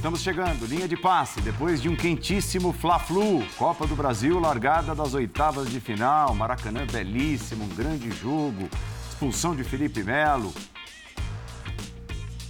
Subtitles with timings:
[0.00, 5.12] Estamos chegando, linha de passe, depois de um quentíssimo Fla-Flu, Copa do Brasil, largada das
[5.14, 8.68] oitavas de final, Maracanã belíssimo, um grande jogo,
[9.08, 10.52] expulsão de Felipe Melo.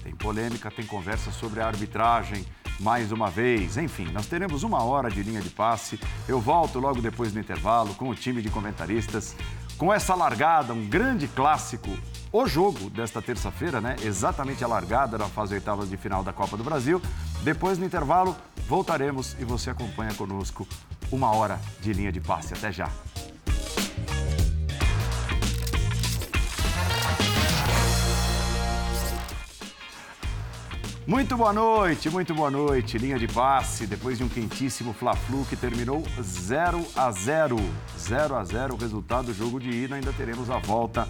[0.02, 2.46] Tem polêmica, tem conversa sobre a arbitragem,
[2.80, 3.76] mais uma vez.
[3.76, 6.00] Enfim, nós teremos uma hora de linha de passe.
[6.26, 9.36] Eu volto logo depois do intervalo com o time de comentaristas.
[9.78, 11.90] Com essa largada, um grande clássico
[12.32, 13.96] o jogo desta terça-feira, né?
[14.04, 17.02] Exatamente a largada da fase oitavas de final da Copa do Brasil.
[17.42, 18.36] Depois, no intervalo,
[18.68, 20.66] voltaremos e você acompanha conosco
[21.10, 22.54] uma hora de linha de passe.
[22.54, 22.88] Até já.
[31.10, 32.96] Muito boa noite, muito boa noite.
[32.96, 37.56] Linha de passe, depois de um quentíssimo Fla-Flu que terminou 0 a 0.
[37.98, 41.08] 0 a 0 o resultado do jogo de ida, ainda teremos a volta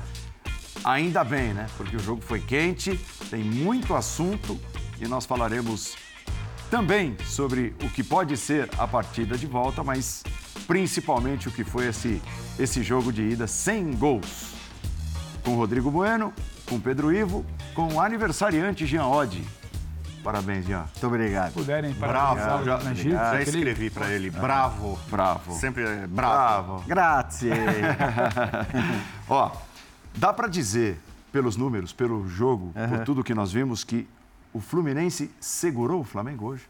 [0.82, 1.66] Ainda bem, né?
[1.76, 4.58] Porque o jogo foi quente, tem muito assunto
[4.98, 5.94] e nós falaremos
[6.70, 10.24] também sobre o que pode ser a partida de volta, mas
[10.66, 12.22] principalmente o que foi esse,
[12.58, 14.54] esse jogo de ida sem gols.
[15.44, 16.32] Com Rodrigo Bueno,
[16.64, 19.59] com Pedro Ivo, com o aniversariante Jean Oddi.
[20.22, 20.80] Parabéns, Jean.
[20.80, 21.52] Muito obrigado.
[21.52, 22.64] Puderem Bravo.
[22.64, 24.30] Já, já, já escrevi para ele.
[24.30, 24.98] Bravo.
[25.10, 25.54] Bravo.
[25.54, 26.74] Sempre é bravo.
[26.74, 26.84] bravo.
[26.86, 27.50] Grazie.
[29.28, 29.50] Ó,
[30.14, 30.98] Dá para dizer,
[31.32, 32.88] pelos números, pelo jogo, uhum.
[32.88, 34.08] por tudo que nós vimos, que
[34.52, 36.68] o Fluminense segurou o Flamengo hoje?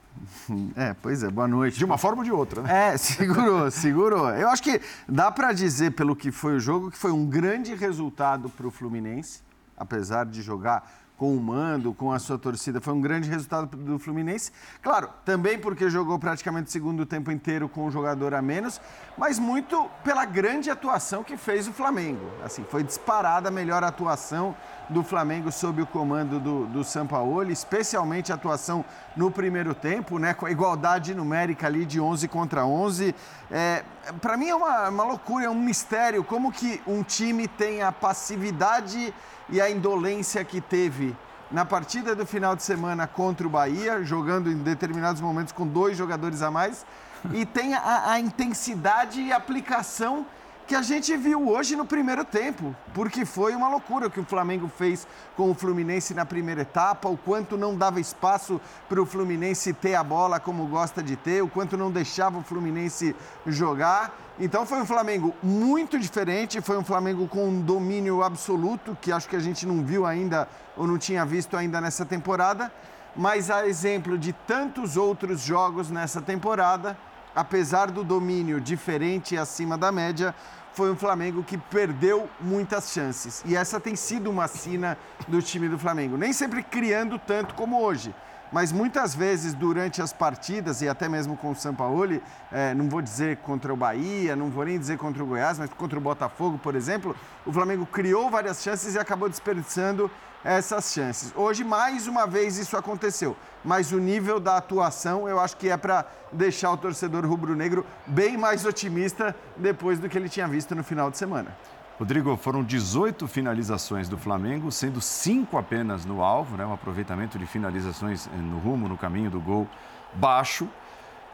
[0.77, 1.79] É, pois é, boa noite.
[1.79, 2.93] De uma forma ou de outra, né?
[2.93, 4.29] É, segurou, segurou.
[4.31, 7.75] Eu acho que dá para dizer, pelo que foi o jogo, que foi um grande
[7.75, 9.41] resultado para o Fluminense,
[9.77, 10.89] apesar de jogar
[11.21, 12.81] com o mando, com a sua torcida.
[12.81, 14.51] Foi um grande resultado do Fluminense.
[14.81, 18.81] Claro, também porque jogou praticamente o segundo tempo inteiro com um jogador a menos,
[19.19, 22.27] mas muito pela grande atuação que fez o Flamengo.
[22.43, 24.57] Assim, foi disparada a melhor atuação
[24.89, 28.83] do Flamengo sob o comando do, do Sampaoli, especialmente a atuação
[29.15, 33.15] no primeiro tempo, né, com a igualdade numérica ali de 11 contra 11.
[33.51, 33.85] É,
[34.23, 37.93] Para mim é uma, uma loucura, é um mistério como que um time tem a
[37.93, 39.13] passividade
[39.51, 41.17] e a indolência que teve
[41.51, 45.97] na partida do final de semana contra o Bahia, jogando em determinados momentos com dois
[45.97, 46.87] jogadores a mais,
[47.33, 50.25] e tem a, a intensidade e aplicação
[50.71, 54.25] que a gente viu hoje no primeiro tempo, porque foi uma loucura o que o
[54.25, 55.05] Flamengo fez
[55.37, 59.97] com o Fluminense na primeira etapa, o quanto não dava espaço para o Fluminense ter
[59.97, 63.17] a bola como gosta de ter, o quanto não deixava o Fluminense
[63.49, 64.17] jogar.
[64.39, 69.29] Então foi um Flamengo muito diferente, foi um Flamengo com um domínio absoluto, que acho
[69.29, 72.73] que a gente não viu ainda ou não tinha visto ainda nessa temporada,
[73.17, 76.97] mas a exemplo de tantos outros jogos nessa temporada,
[77.35, 80.35] apesar do domínio diferente e acima da média,
[80.81, 83.43] foi um Flamengo que perdeu muitas chances.
[83.45, 84.97] E essa tem sido uma sina
[85.29, 86.17] do time do Flamengo.
[86.17, 88.15] Nem sempre criando tanto como hoje.
[88.51, 93.03] Mas muitas vezes durante as partidas, e até mesmo com o Sampaoli, é, não vou
[93.03, 96.57] dizer contra o Bahia, não vou nem dizer contra o Goiás, mas contra o Botafogo,
[96.57, 97.15] por exemplo,
[97.45, 100.11] o Flamengo criou várias chances e acabou desperdiçando
[100.45, 101.33] essas chances.
[101.37, 103.37] Hoje, mais uma vez, isso aconteceu.
[103.65, 108.37] Mas o nível da atuação, eu acho que é para deixar o torcedor rubro-negro bem
[108.37, 111.55] mais otimista depois do que ele tinha visto no final de semana.
[111.99, 116.65] Rodrigo, foram 18 finalizações do Flamengo, sendo cinco apenas no alvo, né?
[116.65, 119.69] um aproveitamento de finalizações eh, no rumo, no caminho do gol
[120.15, 120.67] baixo.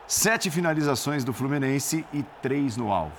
[0.09, 3.15] Sete finalizações do Fluminense e três no alvo.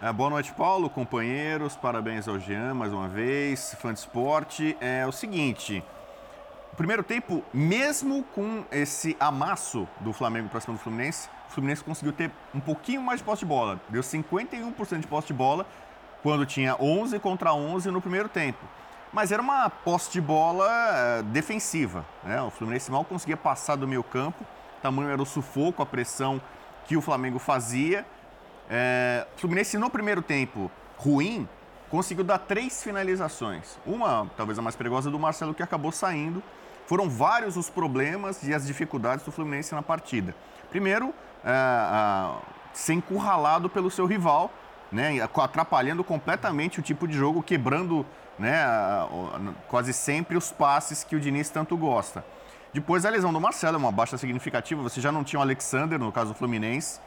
[0.00, 1.74] É, boa noite, Paulo, companheiros.
[1.74, 4.76] Parabéns ao Jean mais uma vez, fã de esporte.
[4.80, 5.82] É o seguinte:
[6.72, 11.82] o primeiro tempo, mesmo com esse amasso do Flamengo para cima do Fluminense, o Fluminense
[11.82, 13.80] conseguiu ter um pouquinho mais de posse de bola.
[13.88, 15.66] Deu 51% de posse de bola,
[16.22, 18.64] quando tinha 11 contra 11 no primeiro tempo.
[19.12, 22.04] Mas era uma posse de bola é, defensiva.
[22.22, 22.40] Né?
[22.40, 24.44] O Fluminense mal conseguia passar do meio campo,
[24.80, 26.40] tamanho era o sufoco, a pressão
[26.86, 28.06] que o Flamengo fazia.
[28.68, 31.48] É, Fluminense no primeiro tempo ruim
[31.90, 33.78] conseguiu dar três finalizações.
[33.86, 36.42] Uma, talvez a mais perigosa, do Marcelo, que acabou saindo.
[36.86, 40.34] Foram vários os problemas e as dificuldades do Fluminense na partida.
[40.70, 42.34] Primeiro, é,
[42.72, 44.50] ser encurralado pelo seu rival,
[44.90, 48.06] né, atrapalhando completamente o tipo de jogo, quebrando
[48.38, 48.56] né,
[49.68, 52.24] quase sempre os passes que o Diniz tanto gosta.
[52.72, 55.98] Depois a lesão do Marcelo, é uma baixa significativa, você já não tinha o Alexander,
[55.98, 57.00] no caso do Fluminense,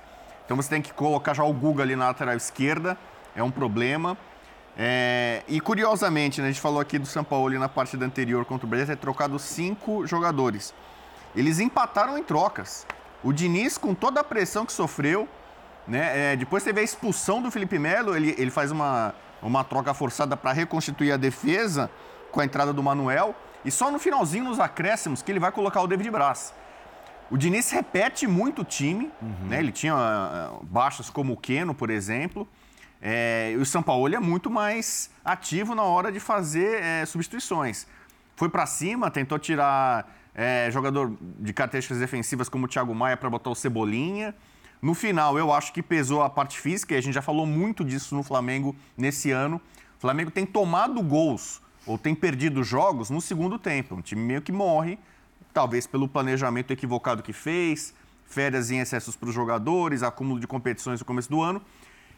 [0.51, 2.97] então você tem que colocar já o Guga ali na lateral esquerda,
[3.33, 4.17] é um problema.
[4.77, 8.65] É, e curiosamente, né, a gente falou aqui do São Paulo na partida anterior contra
[8.65, 10.73] o Brasil, ter trocado cinco jogadores.
[11.33, 12.85] Eles empataram em trocas.
[13.23, 15.25] O Diniz, com toda a pressão que sofreu,
[15.87, 16.33] Né?
[16.33, 20.35] É, depois teve a expulsão do Felipe Melo, ele, ele faz uma, uma troca forçada
[20.35, 21.89] para reconstituir a defesa
[22.29, 23.33] com a entrada do Manuel.
[23.63, 26.53] E só no finalzinho, nos acréscimos, que ele vai colocar o David Braz.
[27.31, 29.47] O Diniz repete muito o time, uhum.
[29.47, 29.59] né?
[29.59, 32.45] Ele tinha uh, baixas como o Keno, por exemplo.
[33.01, 37.87] É, e o São Paulo é muito mais ativo na hora de fazer é, substituições.
[38.35, 43.29] Foi para cima, tentou tirar é, jogador de características defensivas como o Thiago Maia para
[43.29, 44.35] botar o Cebolinha.
[44.81, 47.85] No final, eu acho que pesou a parte física, e a gente já falou muito
[47.85, 49.61] disso no Flamengo nesse ano.
[49.97, 53.95] O Flamengo tem tomado gols ou tem perdido jogos no segundo tempo.
[53.95, 54.99] Um time meio que morre,
[55.53, 57.93] talvez pelo planejamento equivocado que fez,
[58.25, 61.61] férias em excessos para os jogadores, acúmulo de competições no começo do ano.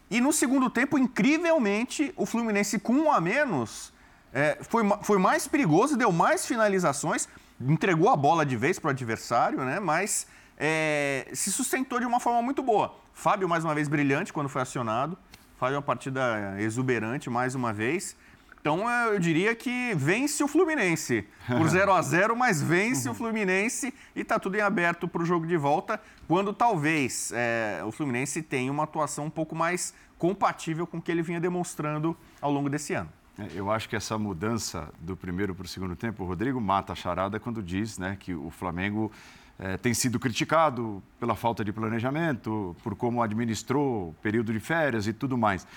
[0.10, 3.92] E no segundo tempo, incrivelmente, o Fluminense com um a menos
[4.32, 7.28] é, foi, foi mais perigoso, deu mais finalizações,
[7.60, 9.80] entregou a bola de vez para o adversário, né?
[9.80, 10.28] mas
[10.58, 12.96] é, se sustentou de uma forma muito boa.
[13.14, 15.18] Fábio, mais uma vez, brilhante quando foi acionado.
[15.58, 18.16] Fábio, uma partida exuberante mais uma vez.
[18.64, 23.94] Então eu diria que vence o Fluminense por 0 a 0 mas vence o Fluminense
[24.16, 26.00] e está tudo em aberto para o jogo de volta,
[26.30, 31.12] quando talvez é, o Fluminense tenha uma atuação um pouco mais compatível com o que
[31.12, 33.10] ele vinha demonstrando ao longo desse ano.
[33.38, 36.94] É, eu acho que essa mudança do primeiro para o segundo tempo, o Rodrigo mata
[36.94, 39.12] a charada quando diz né, que o Flamengo
[39.60, 45.06] é, tem sido criticado pela falta de planejamento, por como administrou o período de férias
[45.06, 45.68] e tudo mais.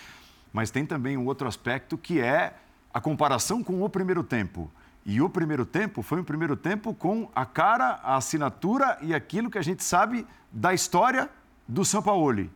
[0.52, 2.54] Mas tem também um outro aspecto que é
[2.96, 4.70] a comparação com o primeiro tempo.
[5.04, 9.50] E o primeiro tempo foi um primeiro tempo com a cara, a assinatura e aquilo
[9.50, 11.28] que a gente sabe da história
[11.68, 12.50] do Sampaoli.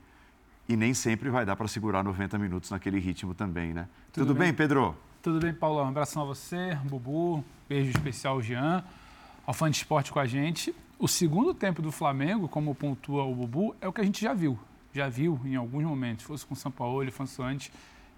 [0.67, 3.87] E nem sempre vai dar para segurar 90 minutos naquele ritmo também, né?
[4.11, 4.49] Tudo, Tudo bem?
[4.49, 4.97] bem, Pedro?
[5.23, 5.83] Tudo bem, Paulo.
[5.83, 8.83] Um abração a você, Bubu, beijo especial ao Jean,
[9.47, 10.75] ao fã de esporte com a gente.
[10.99, 14.33] O segundo tempo do Flamengo, como pontua o Bubu, é o que a gente já
[14.33, 14.59] viu.
[14.95, 17.71] Já viu em alguns momentos, fosse com o São Paulo, fosse antes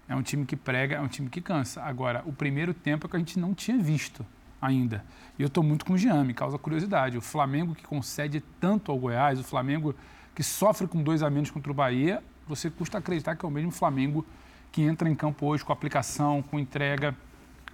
[0.07, 1.81] é um time que prega, é um time que cansa.
[1.81, 4.25] Agora, o primeiro tempo é que a gente não tinha visto
[4.61, 5.03] ainda.
[5.37, 7.17] E eu estou muito com o Jean, me causa curiosidade.
[7.17, 9.95] O Flamengo que concede tanto ao Goiás, o Flamengo
[10.35, 13.51] que sofre com dois a menos contra o Bahia, você custa acreditar que é o
[13.51, 14.25] mesmo Flamengo
[14.71, 17.15] que entra em campo hoje com aplicação, com entrega,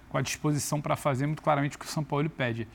[0.08, 2.68] com a disposição para fazer muito claramente o que o São Paulo pede.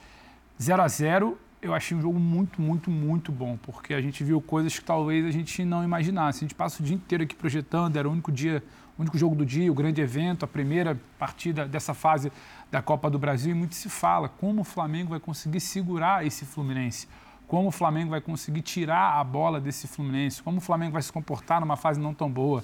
[0.59, 4.39] 0 a 0 eu achei um jogo muito, muito, muito bom, porque a gente viu
[4.39, 6.39] coisas que talvez a gente não imaginasse.
[6.39, 8.63] A gente passa o dia inteiro aqui projetando, era o único dia
[8.97, 12.31] o único jogo do dia, o grande evento, a primeira partida dessa fase
[12.71, 13.51] da Copa do Brasil.
[13.51, 17.07] E muito se fala como o Flamengo vai conseguir segurar esse Fluminense,
[17.47, 21.11] como o Flamengo vai conseguir tirar a bola desse Fluminense, como o Flamengo vai se
[21.11, 22.63] comportar numa fase não tão boa.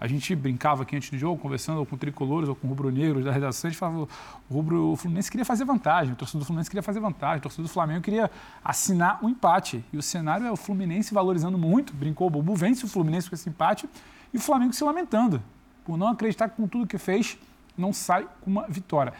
[0.00, 3.68] A gente brincava aqui antes do jogo, conversando com tricolores ou com rubro-negros da redação,
[3.68, 4.08] a gente falava o,
[4.50, 7.66] rubro, o Fluminense queria fazer vantagem, o torcedor do Fluminense queria fazer vantagem, o torcedor
[7.66, 8.28] do Flamengo queria
[8.64, 9.84] assinar um empate.
[9.92, 13.36] E o cenário é o Fluminense valorizando muito, brincou o Bobo, vence o Fluminense com
[13.36, 13.88] esse empate
[14.34, 15.40] e o Flamengo se lamentando
[15.84, 17.38] por não acreditar que com tudo que fez
[17.76, 19.12] não sai com uma vitória.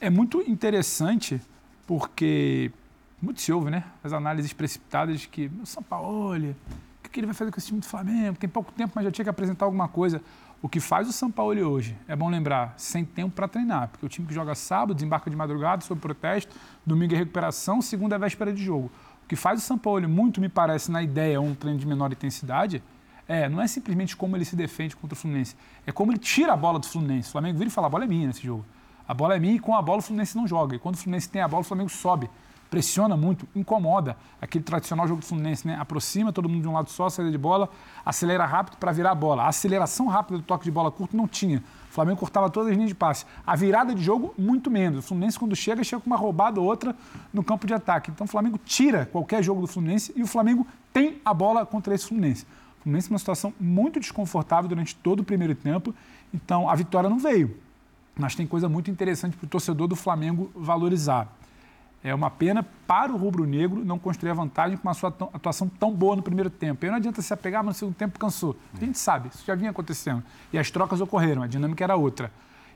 [0.00, 1.40] É muito interessante
[1.86, 2.70] porque
[3.20, 3.84] muito se ouve, né?
[4.04, 6.54] As análises precipitadas de que o São Paulo,
[7.04, 8.36] o que ele vai fazer com esse time do Flamengo?
[8.38, 10.20] Tem pouco tempo, mas já tinha que apresentar alguma coisa.
[10.60, 14.04] O que faz o São Paulo hoje, é bom lembrar, sem tempo para treinar, porque
[14.04, 18.18] o time que joga sábado, desembarca de madrugada, sob protesto, domingo é recuperação, segunda é
[18.18, 18.90] véspera de jogo.
[19.24, 22.10] O que faz o São Paulo, muito me parece, na ideia, um treino de menor
[22.10, 22.82] intensidade,
[23.28, 25.56] é, não é simplesmente como ele se defende contra o Fluminense,
[25.86, 27.28] é como ele tira a bola do Fluminense.
[27.28, 28.64] O Flamengo vira e fala: a bola é minha nesse jogo.
[29.08, 30.76] A bola é minha e com a bola o Fluminense não joga.
[30.76, 32.28] E quando o Fluminense tem a bola, o Flamengo sobe,
[32.68, 34.16] pressiona muito, incomoda.
[34.40, 35.76] Aquele tradicional jogo do Fluminense, né?
[35.78, 37.68] Aproxima todo mundo de um lado só, saída de bola,
[38.04, 39.44] acelera rápido para virar a bola.
[39.44, 41.62] A aceleração rápida do toque de bola curto não tinha.
[41.88, 43.24] O Flamengo cortava todas as linhas de passe.
[43.46, 45.04] A virada de jogo, muito menos.
[45.04, 46.94] O Fluminense, quando chega, chega com uma roubada ou outra
[47.32, 48.10] no campo de ataque.
[48.10, 51.94] Então o Flamengo tira qualquer jogo do Fluminense e o Flamengo tem a bola contra
[51.94, 52.44] esse Fluminense.
[52.86, 55.92] Fluminense numa situação muito desconfortável durante todo o primeiro tempo.
[56.32, 57.58] Então, a vitória não veio.
[58.16, 61.26] Mas tem coisa muito interessante para o torcedor do Flamengo valorizar.
[62.04, 65.92] É uma pena para o rubro-negro não construir a vantagem com uma sua atuação tão
[65.92, 66.86] boa no primeiro tempo.
[66.86, 68.56] E não adianta se apegar, mas no segundo tempo cansou.
[68.72, 70.22] A gente sabe, isso já vinha acontecendo.
[70.52, 72.30] E as trocas ocorreram, a dinâmica era outra.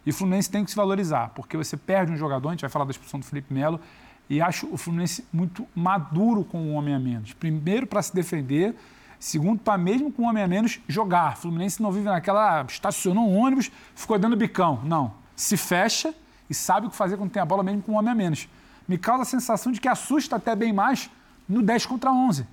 [0.05, 2.71] E o Fluminense tem que se valorizar, porque você perde um jogador, a gente vai
[2.71, 3.81] falar da expulsão do Felipe Melo,
[4.29, 7.33] e acho o Fluminense muito maduro com um homem a menos.
[7.33, 8.75] Primeiro, para se defender,
[9.21, 11.37] Segundo, para mesmo com um homem a menos, jogar.
[11.37, 12.65] Fluminense não vive naquela.
[12.67, 14.81] estacionou um ônibus, ficou dando bicão.
[14.83, 15.13] Não.
[15.37, 16.15] Se fecha
[16.49, 18.49] e sabe o que fazer quando tem a bola mesmo com um homem a menos.
[18.89, 21.11] Me causa a sensação de que assusta até bem mais
[21.47, 22.47] no 10 contra 11.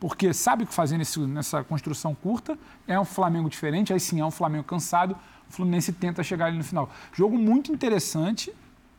[0.00, 2.58] Porque sabe o que fazer nesse, nessa construção curta,
[2.88, 5.16] é um Flamengo diferente, aí sim é um Flamengo cansado,
[5.48, 6.90] o Fluminense tenta chegar ali no final.
[7.12, 8.52] Jogo muito interessante,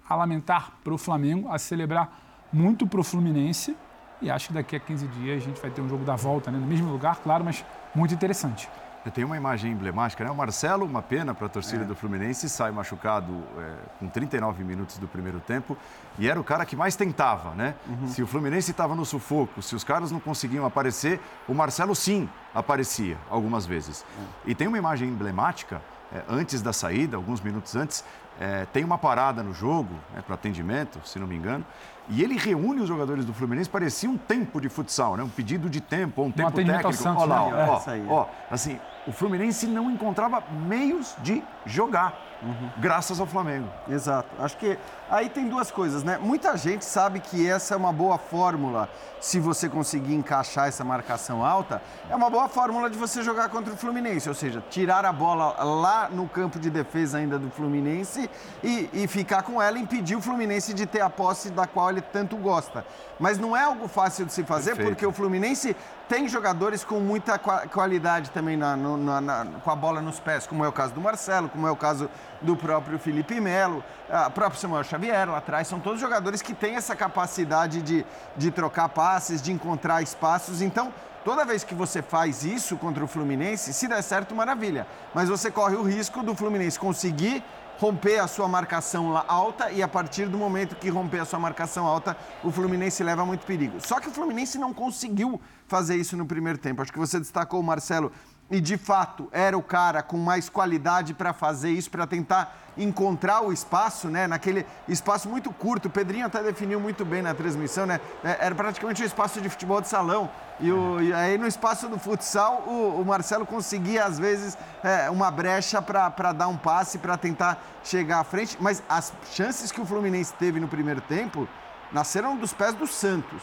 [0.07, 3.75] a lamentar para o Flamengo, a celebrar muito para o Fluminense.
[4.21, 6.49] E acho que daqui a 15 dias a gente vai ter um jogo da volta,
[6.51, 6.57] né?
[6.57, 8.69] no mesmo lugar, claro, mas muito interessante.
[9.13, 10.29] Tem uma imagem emblemática, né?
[10.29, 11.85] O Marcelo, uma pena para a torcida é.
[11.85, 15.77] do Fluminense, sai machucado é, com 39 minutos do primeiro tempo
[16.19, 17.75] e era o cara que mais tentava, né?
[17.87, 18.07] Uhum.
[18.07, 22.27] Se o Fluminense estava no sufoco, se os caras não conseguiam aparecer, o Marcelo sim
[22.53, 24.03] aparecia algumas vezes.
[24.45, 24.51] É.
[24.51, 25.81] E tem uma imagem emblemática,
[26.11, 28.03] é, antes da saída, alguns minutos antes,
[28.39, 31.65] é, tem uma parada no jogo, né, para atendimento, se não me engano,
[32.09, 35.23] e ele reúne os jogadores do Fluminense, parecia um tempo de futsal, né?
[35.23, 36.93] um pedido de tempo, um tempo técnico.
[36.93, 37.67] Santos, Olha lá, né?
[37.69, 42.17] ó, ó, ó, assim, o Fluminense não encontrava meios de jogar.
[42.41, 42.69] Uhum.
[42.77, 43.67] Graças ao Flamengo.
[43.89, 44.29] Exato.
[44.39, 44.77] Acho que
[45.09, 46.17] aí tem duas coisas, né?
[46.21, 48.89] Muita gente sabe que essa é uma boa fórmula
[49.19, 51.81] se você conseguir encaixar essa marcação alta.
[52.09, 55.63] É uma boa fórmula de você jogar contra o Fluminense, ou seja, tirar a bola
[55.63, 58.29] lá no campo de defesa ainda do Fluminense
[58.63, 61.89] e, e ficar com ela e impedir o Fluminense de ter a posse da qual
[61.89, 62.85] ele tanto gosta.
[63.19, 64.89] Mas não é algo fácil de se fazer Perfeito.
[64.89, 65.75] porque o Fluminense
[66.07, 70.63] tem jogadores com muita qualidade também na, na, na, com a bola nos pés, como
[70.63, 72.09] é o caso do Marcelo, como é o caso
[72.41, 73.83] do próprio Felipe Melo,
[74.25, 75.67] o próprio Samuel Xavier lá atrás.
[75.67, 80.61] São todos jogadores que têm essa capacidade de, de trocar passes, de encontrar espaços.
[80.61, 80.93] Então,
[81.25, 84.87] toda vez que você faz isso contra o Fluminense, se der certo, maravilha.
[85.13, 87.43] Mas você corre o risco do Fluminense conseguir
[87.79, 91.85] romper a sua marcação alta e a partir do momento que romper a sua marcação
[91.85, 93.77] alta, o Fluminense leva muito perigo.
[93.79, 96.81] Só que o Fluminense não conseguiu fazer isso no primeiro tempo.
[96.81, 98.11] Acho que você destacou Marcelo
[98.49, 103.41] e de fato era o cara com mais qualidade para fazer isso, para tentar encontrar
[103.41, 104.27] o espaço, né?
[104.27, 105.87] Naquele espaço muito curto.
[105.87, 107.99] O Pedrinho até definiu muito bem na transmissão, né?
[108.23, 110.29] É, era praticamente um espaço de futebol de salão.
[110.59, 115.09] E, o, e aí no espaço do futsal, o, o Marcelo conseguia, às vezes, é,
[115.09, 118.57] uma brecha para dar um passe, para tentar chegar à frente.
[118.61, 121.47] Mas as chances que o Fluminense teve no primeiro tempo
[121.91, 123.41] nasceram dos pés do Santos,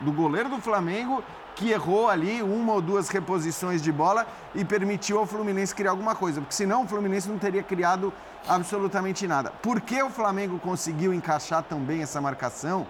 [0.00, 1.24] do goleiro do Flamengo
[1.56, 6.14] que errou ali uma ou duas reposições de bola e permitiu ao Fluminense criar alguma
[6.14, 8.12] coisa, porque senão o Fluminense não teria criado
[8.46, 9.50] absolutamente nada.
[9.62, 12.86] Por que o Flamengo conseguiu encaixar tão bem essa marcação?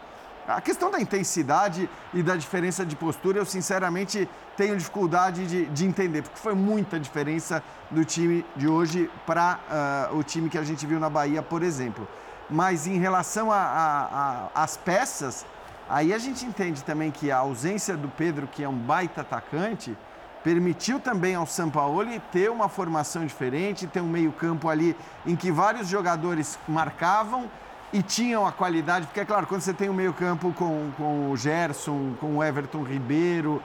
[0.49, 5.85] A questão da intensidade e da diferença de postura, eu sinceramente tenho dificuldade de, de
[5.85, 10.63] entender, porque foi muita diferença do time de hoje para uh, o time que a
[10.63, 12.07] gente viu na Bahia, por exemplo.
[12.49, 15.45] Mas em relação às peças,
[15.89, 19.97] Aí a gente entende também que a ausência do Pedro, que é um baita atacante,
[20.43, 25.89] permitiu também ao Sampaoli ter uma formação diferente, ter um meio-campo ali em que vários
[25.89, 27.51] jogadores marcavam
[27.93, 31.37] e tinham a qualidade, porque é claro, quando você tem um meio-campo com, com o
[31.37, 33.63] Gerson, com o Everton Ribeiro,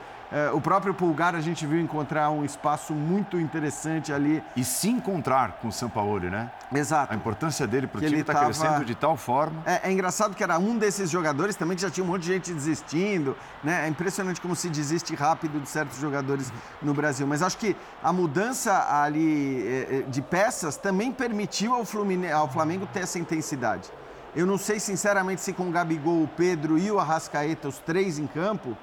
[0.53, 4.43] o próprio Pulgar a gente viu encontrar um espaço muito interessante ali.
[4.55, 6.49] E se encontrar com o Sampaoli, né?
[6.73, 7.13] Exato.
[7.13, 8.45] A importância dele para o time está tava...
[8.45, 9.61] crescendo de tal forma.
[9.65, 12.29] É, é, engraçado que era um desses jogadores também que já tinha um monte de
[12.29, 13.35] gente desistindo.
[13.63, 13.85] Né?
[13.85, 17.27] É impressionante como se desiste rápido de certos jogadores no Brasil.
[17.27, 22.47] Mas acho que a mudança ali é, é, de peças também permitiu ao, Fluminense, ao
[22.49, 23.89] Flamengo ter essa intensidade.
[24.33, 28.17] Eu não sei, sinceramente, se com o Gabigol, o Pedro e o Arrascaeta, os três
[28.17, 28.77] em campo,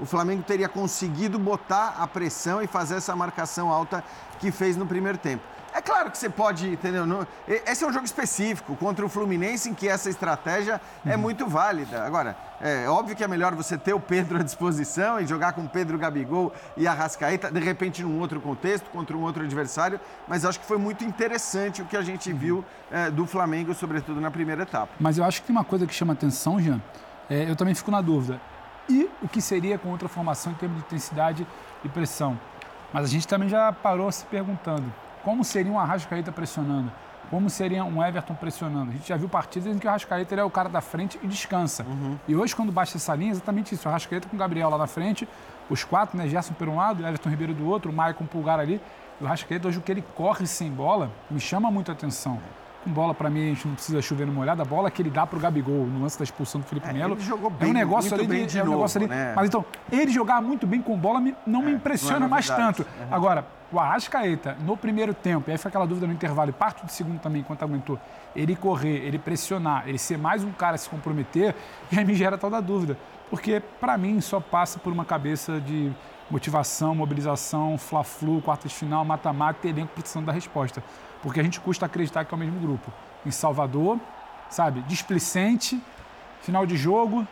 [0.00, 4.02] o Flamengo teria conseguido botar a pressão e fazer essa marcação alta
[4.38, 5.42] que fez no primeiro tempo.
[5.72, 7.04] É claro que você pode, entendeu?
[7.46, 11.22] esse é um jogo específico contra o Fluminense em que essa estratégia é uhum.
[11.22, 12.02] muito válida.
[12.02, 15.66] Agora, é óbvio que é melhor você ter o Pedro à disposição e jogar com
[15.68, 20.58] Pedro Gabigol e Arrascaeta, de repente num outro contexto, contra um outro adversário, mas acho
[20.58, 22.38] que foi muito interessante o que a gente uhum.
[22.38, 24.92] viu é, do Flamengo, sobretudo na primeira etapa.
[24.98, 26.82] Mas eu acho que tem uma coisa que chama atenção, Jean,
[27.28, 28.40] é, eu também fico na dúvida
[28.90, 31.46] e o que seria com outra formação em termos de intensidade
[31.84, 32.38] e pressão.
[32.92, 34.92] Mas a gente também já parou se perguntando
[35.22, 36.90] como seria um Arrascaeta pressionando,
[37.30, 38.90] como seria um Everton pressionando.
[38.90, 41.26] A gente já viu partidas em que o Arrascaeta é o cara da frente e
[41.26, 41.84] descansa.
[41.84, 42.18] Uhum.
[42.26, 43.86] E hoje, quando baixa essa linha, é exatamente isso.
[43.86, 45.28] O Arrascaeta com o Gabriel lá na frente,
[45.68, 46.26] os quatro, né?
[46.26, 48.80] Gerson por um lado, Everton Ribeiro do outro, o Maicon Pulgar ali.
[49.20, 52.40] E o Arrascaeta, hoje, o que ele corre sem bola, me chama muito a atenção
[52.82, 54.62] com bola, para mim, a gente não precisa chover no molhado.
[54.62, 56.92] A bola que ele dá para o Gabigol no lance da expulsão do Felipe é,
[56.92, 57.14] Melo.
[57.14, 59.08] Ele jogou bem, é um negócio ali de, de é um novo, negócio ali.
[59.08, 59.32] Né?
[59.36, 62.48] Mas então, ele jogar muito bem com bola não é, me impressiona não é mais
[62.48, 62.82] tanto.
[62.82, 63.06] Uhum.
[63.10, 66.84] Agora, o Arrascaeta, no primeiro tempo, e aí foi aquela dúvida no intervalo, e parte
[66.84, 67.98] do segundo também, enquanto aguentou,
[68.34, 71.54] ele correr, ele pressionar, ele ser mais um cara a se comprometer,
[71.92, 72.96] e aí me gera tal da dúvida.
[73.28, 75.92] Porque, para mim, só passa por uma cabeça de
[76.28, 80.82] motivação, mobilização, fla-flu, quartas de final, mata-mata e elenco precisando da resposta.
[81.22, 82.92] Porque a gente custa acreditar que é o mesmo grupo
[83.24, 83.98] em Salvador,
[84.48, 84.80] sabe?
[84.82, 85.80] Displicente,
[86.40, 87.26] final de jogo,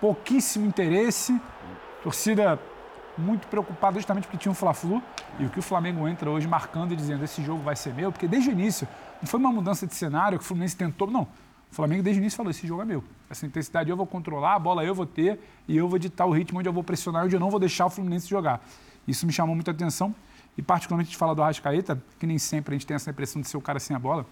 [0.00, 1.38] pouquíssimo interesse,
[2.02, 2.58] torcida
[3.18, 5.02] muito preocupada justamente porque tinha um Fla-Flu
[5.38, 8.10] e o que o Flamengo entra hoje marcando e dizendo esse jogo vai ser meu,
[8.10, 8.88] porque desde o início
[9.20, 11.22] não foi uma mudança de cenário que o Fluminense tentou, não.
[11.70, 13.04] O Flamengo desde o início falou, esse jogo é meu.
[13.28, 16.32] Essa intensidade eu vou controlar, a bola eu vou ter e eu vou ditar o
[16.32, 18.60] ritmo onde eu vou pressionar, onde eu não vou deixar o Fluminense jogar.
[19.06, 20.14] Isso me chamou muita atenção
[20.60, 23.40] E particularmente a gente fala do Arrascaeta, que nem sempre a gente tem essa impressão
[23.40, 24.26] de ser o cara sem a bola.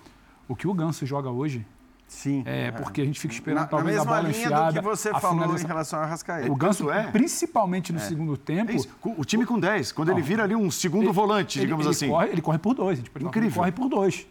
[0.47, 1.67] O que o Ganso joga hoje,
[2.07, 2.43] Sim.
[2.45, 4.73] é, porque a gente fica esperando Na, na talvez a mesma bola linha enfiada.
[4.73, 5.69] do que você a falou em finalização.
[5.69, 6.53] relação ao Arrascaeta.
[6.53, 7.05] O Ganso, é.
[7.11, 8.91] principalmente no segundo tempo, É isso.
[9.03, 12.09] O time com 10, quando ele vira ali um segundo volante, ele, digamos ele assim.
[12.11, 13.49] Corre, ele corre por dois, a gente pode falar, Incrível.
[13.65, 14.27] Ele corre por dois.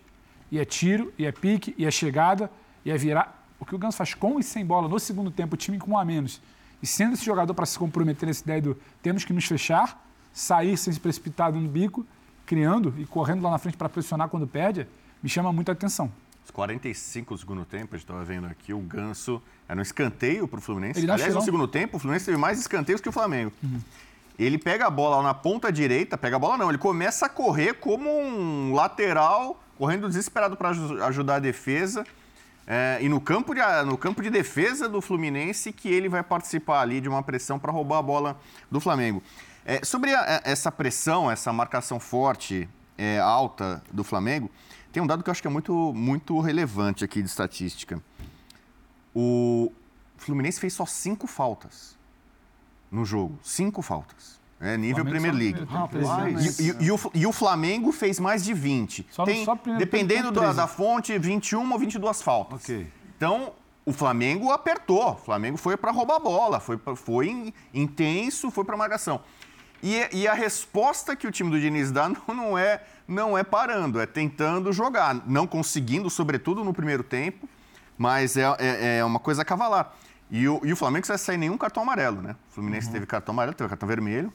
[0.52, 2.52] E é tiro, e é pique, e é chegada,
[2.86, 3.44] e é virar.
[3.60, 5.92] O que o Ganso faz com e sem bola no segundo tempo, o time com
[5.94, 6.40] um a menos.
[6.80, 10.07] E sendo esse jogador para se comprometer nessa ideia do temos que nos fechar,
[10.38, 12.06] sair sem se precipitar no bico,
[12.46, 14.88] criando e correndo lá na frente para pressionar quando perde,
[15.22, 16.12] me chama muita atenção.
[16.46, 20.48] Os 45 do segundo tempo, a gente estava vendo aqui, o Ganso era um escanteio
[20.48, 21.00] para o Fluminense.
[21.00, 23.52] Ele Aliás, no segundo tempo, o Fluminense teve mais escanteios que o Flamengo.
[24.38, 27.74] Ele pega a bola na ponta direita, pega a bola não, ele começa a correr
[27.74, 30.70] como um lateral, correndo desesperado para
[31.08, 32.06] ajudar a defesa.
[32.68, 36.82] É, e no campo, de, no campo de defesa do Fluminense, que ele vai participar
[36.82, 38.40] ali de uma pressão para roubar a bola
[38.70, 39.24] do Flamengo.
[39.70, 44.50] É, sobre a- a- essa pressão, essa marcação forte, é, alta do Flamengo,
[44.94, 48.02] tem um dado que eu acho que é muito, muito relevante aqui de estatística.
[49.14, 49.72] O
[50.16, 51.98] Fluminense fez só cinco faltas
[52.92, 53.38] no jogo.
[53.44, 54.38] Cinco faltas.
[54.60, 55.60] É nível Premier League.
[55.60, 55.68] tempo.
[56.60, 59.06] E, e- e o, e o Flamengo fez mais de 20.
[59.12, 60.58] Só Tem, só primeiro dependendo tem da, 13.
[60.58, 62.64] da fonte, 21 ou 22 faltas.
[62.64, 62.92] Ok.
[63.16, 63.54] Então,
[63.86, 65.12] o Flamengo apertou.
[65.12, 69.22] O Flamengo foi para roubar a bola, foi, pra- foi in- intenso, foi para marcação.
[69.82, 73.44] E, e a resposta que o time do Diniz dá não, não é, não é
[73.44, 75.16] parando, é tentando jogar.
[75.28, 77.48] Não conseguindo, sobretudo no primeiro tempo,
[77.98, 79.94] mas é, é, é uma coisa cavalar.
[80.30, 82.36] E o, e o Flamengo não vai sair nenhum cartão amarelo, né?
[82.50, 84.32] O Fluminense teve cartão amarelo, teve cartão vermelho.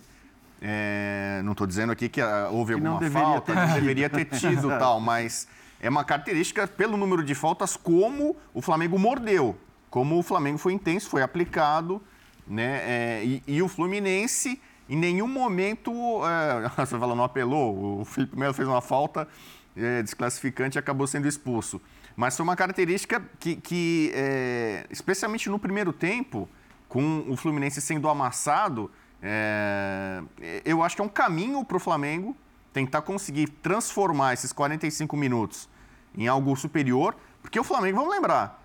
[0.60, 4.24] É, não estou dizendo aqui que ah, houve Que alguma deveria falta, não deveria ter
[4.26, 5.48] tido tal, mas
[5.80, 9.58] é uma característica pelo número de faltas como o Flamengo mordeu,
[9.90, 12.00] como o Flamengo foi intenso, foi aplicado,
[12.46, 12.80] né?
[12.84, 14.60] É, e, e o Fluminense
[14.92, 15.90] em nenhum momento,
[16.26, 19.26] é, você fala, não apelou, o Felipe Melo fez uma falta
[19.74, 21.80] é, desclassificante e acabou sendo expulso.
[22.14, 26.46] Mas foi uma característica que, que, é, especialmente no primeiro tempo,
[26.90, 28.90] com o Fluminense sendo amassado,
[29.22, 30.22] é,
[30.62, 32.36] eu acho que é um caminho para o Flamengo
[32.70, 35.70] tentar conseguir transformar esses 45 minutos
[36.14, 38.62] em algo superior, porque o Flamengo, vamos lembrar,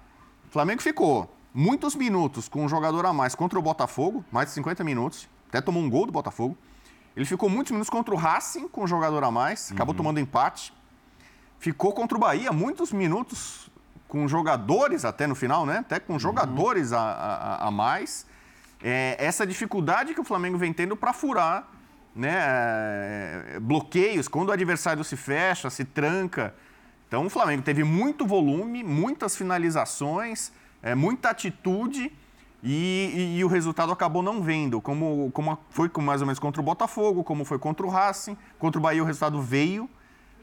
[0.50, 4.56] o Flamengo ficou muitos minutos com um jogador a mais contra o Botafogo, mais de
[4.56, 6.58] 50 minutos, até tomou um gol do Botafogo.
[7.16, 10.74] Ele ficou muitos minutos contra o Racing com um jogador a mais, acabou tomando empate.
[11.60, 13.70] Ficou contra o Bahia muitos minutos
[14.08, 15.80] com jogadores até no final, né?
[15.80, 18.26] Até com jogadores a, a, a mais.
[18.84, 21.68] É, essa dificuldade que o Flamengo vem tendo para furar
[22.16, 26.54] né, é, bloqueios, quando o adversário se fecha, se tranca.
[27.08, 32.12] Então o Flamengo teve muito volume, muitas finalizações, é, muita atitude
[32.64, 36.62] e, e- e o resultado acabou não vendo, como, como foi mais ou menos contra
[36.62, 39.90] o Botafogo, como foi contra o Racing, contra o Bahia o resultado veio,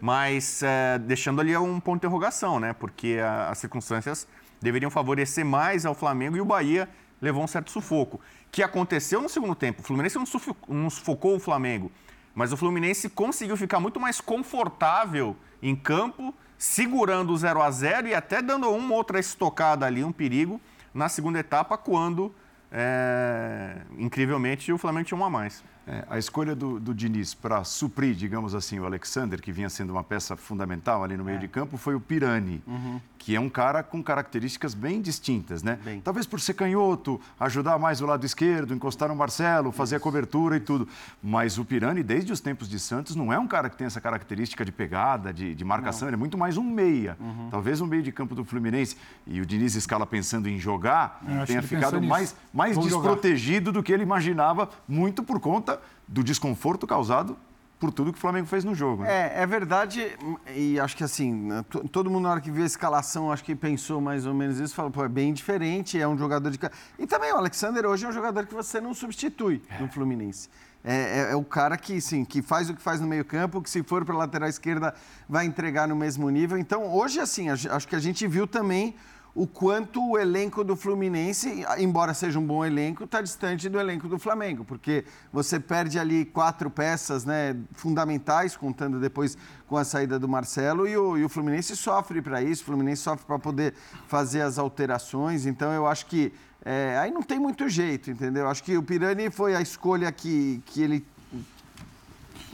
[0.01, 2.73] mas é, deixando ali um ponto de interrogação, né?
[2.73, 4.27] Porque a- as circunstâncias
[4.61, 6.89] deveriam favorecer mais ao Flamengo e o Bahia
[7.21, 8.21] levou um certo sufoco.
[8.51, 9.81] Que aconteceu no segundo tempo.
[9.81, 11.91] O Fluminense não, sufo- não sufocou o Flamengo,
[12.35, 18.09] mas o Fluminense conseguiu ficar muito mais confortável em campo, segurando o 0 a 0
[18.09, 20.61] e até dando uma outra estocada ali, um perigo,
[20.95, 22.35] na segunda etapa, quando,
[22.71, 25.63] é, incrivelmente, o Flamengo tinha um a mais.
[25.87, 29.91] É, a escolha do, do Diniz para suprir, digamos assim, o Alexander, que vinha sendo
[29.91, 31.27] uma peça fundamental ali no É.
[31.27, 32.99] meio de campo, foi o Pirani, Uhum.
[33.19, 35.79] que é um cara com características bem distintas, né?
[35.85, 36.01] Bem.
[36.01, 40.57] Talvez por ser canhoto, ajudar mais o lado esquerdo, encostar no Marcelo, fazer a cobertura
[40.57, 40.89] e tudo.
[41.23, 44.01] Mas o Pirani, desde os tempos de Santos, não é um cara que tem essa
[44.01, 47.17] característica de pegada, de, de marcação, ele é muito mais um meia.
[47.21, 47.49] Uhum.
[47.51, 51.47] Talvez um meio de campo do Fluminense, e o Diniz escala pensando em jogar, Eu
[51.47, 52.87] tenha ficado mais, mais jogar.
[52.89, 55.74] desprotegido protegido do que ele imaginava, muito por conta
[56.07, 57.37] do desconforto causado
[57.79, 59.03] por tudo que o Flamengo fez no jogo.
[59.03, 59.33] né?
[59.37, 60.17] É, é verdade,
[60.55, 63.45] e acho que assim, né, to- todo mundo na hora que viu a escalação, acho
[63.45, 66.59] que pensou mais ou menos isso, falou, pô, é bem diferente, é um jogador de...
[66.99, 70.49] E também o Alexander hoje é um jogador que você não substitui no Fluminense.
[70.83, 73.61] É, é- é o cara que, sim, que faz o que faz no meio campo,
[73.61, 74.95] que se for para a lateral esquerda
[75.29, 76.57] vai entregar no mesmo nível.
[76.57, 78.95] Então, hoje, assim, acho que a gente viu também
[79.35, 84.07] o quanto o elenco do Fluminense, embora seja um bom elenco, está distante do elenco
[84.07, 90.21] do Flamengo, porque você perde ali quatro peças né, fundamentais, contando depois com a saída
[90.21, 93.75] do Marcelo, e o, e o Fluminense sofre para isso, o Fluminense sofre para poder
[94.07, 96.33] fazer as alterações, então eu acho que
[96.65, 98.49] é, aí não tem muito jeito, entendeu?
[98.49, 101.05] Acho que o Pirani foi a escolha que, que ele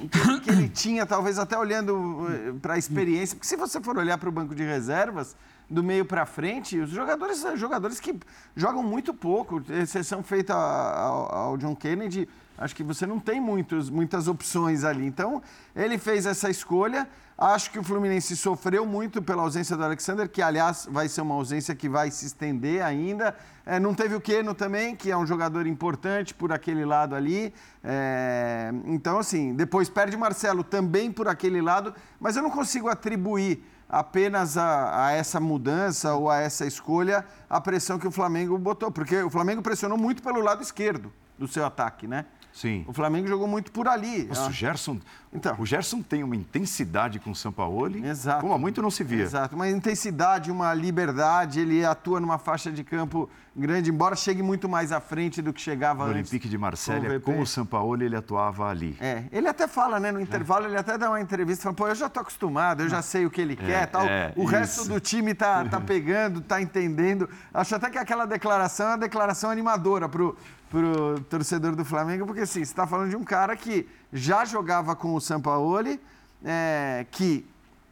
[0.09, 4.17] que, que ele tinha, talvez até olhando para a experiência, porque se você for olhar
[4.17, 5.37] para o banco de reservas,
[5.71, 8.19] do meio para frente, os jogadores jogadores que
[8.57, 12.29] jogam muito pouco, exceção feita ao, ao John Kennedy,
[12.59, 15.07] acho que você não tem muitos, muitas opções ali.
[15.07, 15.41] Então,
[15.75, 17.09] ele fez essa escolha.
[17.39, 21.37] Acho que o Fluminense sofreu muito pela ausência do Alexander, que, aliás, vai ser uma
[21.37, 23.35] ausência que vai se estender ainda.
[23.65, 27.55] É, não teve o Keno também, que é um jogador importante por aquele lado ali.
[27.83, 33.65] É, então, assim, depois perde Marcelo também por aquele lado, mas eu não consigo atribuir
[33.91, 38.91] apenas a, a, essa mudança ou a essa escolha a pressão que o Flamengo botou,
[38.91, 42.27] porque o Flamengo pressionou muito pelo lado esquerdo do seu ataque, né?
[42.53, 42.85] Sim.
[42.87, 44.25] O Flamengo jogou muito por ali.
[44.25, 44.99] Nossa, o Gerson,
[45.33, 48.41] então, o Gerson tem uma intensidade com o Sampaoli, Exato.
[48.41, 49.23] como há muito não se via.
[49.23, 54.69] Exato, uma intensidade, uma liberdade, ele atua numa faixa de campo grande, embora chegue muito
[54.69, 56.15] mais à frente do que chegava no antes.
[56.15, 58.97] No Olympique de Marselha, com o Sampaoli, ele atuava ali.
[59.01, 60.69] É, ele até fala, né, no intervalo, é.
[60.69, 63.31] ele até dá uma entrevista, fala, pô, eu já tô acostumado, eu já sei o
[63.31, 64.03] que ele é, quer, tal.
[64.07, 64.51] É, o isso.
[64.51, 67.29] resto do time tá, tá pegando, tá entendendo.
[67.55, 70.37] Acho até que aquela declaração é uma declaração animadora pro
[70.71, 74.45] para o torcedor do Flamengo, porque assim, você está falando de um cara que já
[74.45, 76.01] jogava com o Sampaoli,
[76.45, 77.45] é, que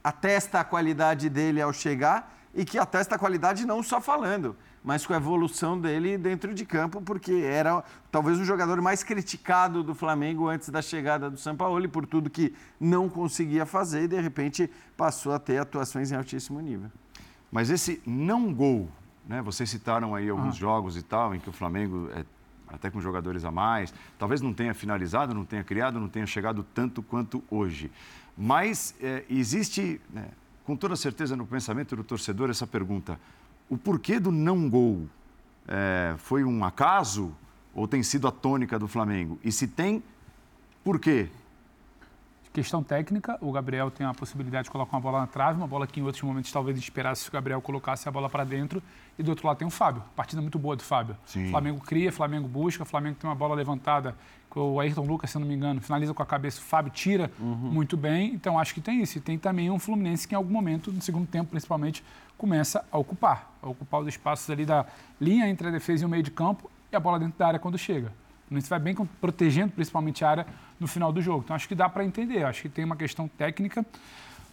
[0.03, 5.05] atesta a qualidade dele ao chegar e que atesta a qualidade não só falando, mas
[5.05, 9.93] com a evolução dele dentro de campo, porque era talvez o jogador mais criticado do
[9.95, 14.71] Flamengo antes da chegada do Sampaoli, por tudo que não conseguia fazer e de repente
[14.97, 16.91] passou a ter atuações em altíssimo nível.
[17.51, 18.89] Mas esse não gol,
[19.27, 19.43] né?
[19.43, 20.59] Vocês citaram aí alguns ah.
[20.59, 22.25] jogos e tal, em que o Flamengo é,
[22.69, 23.93] até com jogadores a mais.
[24.19, 27.91] Talvez não tenha finalizado, não tenha criado, não tenha chegado tanto quanto hoje.
[28.37, 30.29] Mas é, existe, né,
[30.65, 33.19] com toda certeza, no pensamento do torcedor essa pergunta:
[33.69, 35.09] o porquê do não gol?
[35.67, 37.35] É, foi um acaso
[37.75, 39.39] ou tem sido a tônica do Flamengo?
[39.45, 40.03] E se tem,
[40.83, 41.29] por quê?
[42.59, 45.87] Questão técnica, o Gabriel tem a possibilidade de colocar uma bola na trave, uma bola
[45.87, 48.83] que em outros momentos talvez esperasse que o Gabriel colocasse a bola para dentro.
[49.17, 50.03] E do outro lado tem o Fábio.
[50.17, 51.17] Partida muito boa do Fábio.
[51.25, 51.51] Sim.
[51.51, 54.13] Flamengo cria, Flamengo busca, Flamengo tem uma bola levantada
[54.51, 57.31] com o Ayrton Lucas, se não me engano, finaliza com a cabeça, o Fábio tira
[57.39, 57.55] uhum.
[57.55, 58.35] muito bem.
[58.35, 59.19] Então acho que tem isso.
[59.19, 62.03] E tem também um Fluminense que em algum momento, no segundo tempo principalmente,
[62.37, 63.55] começa a ocupar.
[63.63, 64.85] A ocupar os espaços ali da
[65.21, 67.61] linha entre a defesa e o meio de campo e a bola dentro da área
[67.61, 68.13] quando chega.
[68.49, 70.47] O Fluminense vai bem protegendo principalmente a área
[70.81, 71.43] no final do jogo.
[71.45, 72.45] Então acho que dá para entender.
[72.45, 73.85] Acho que tem uma questão técnica.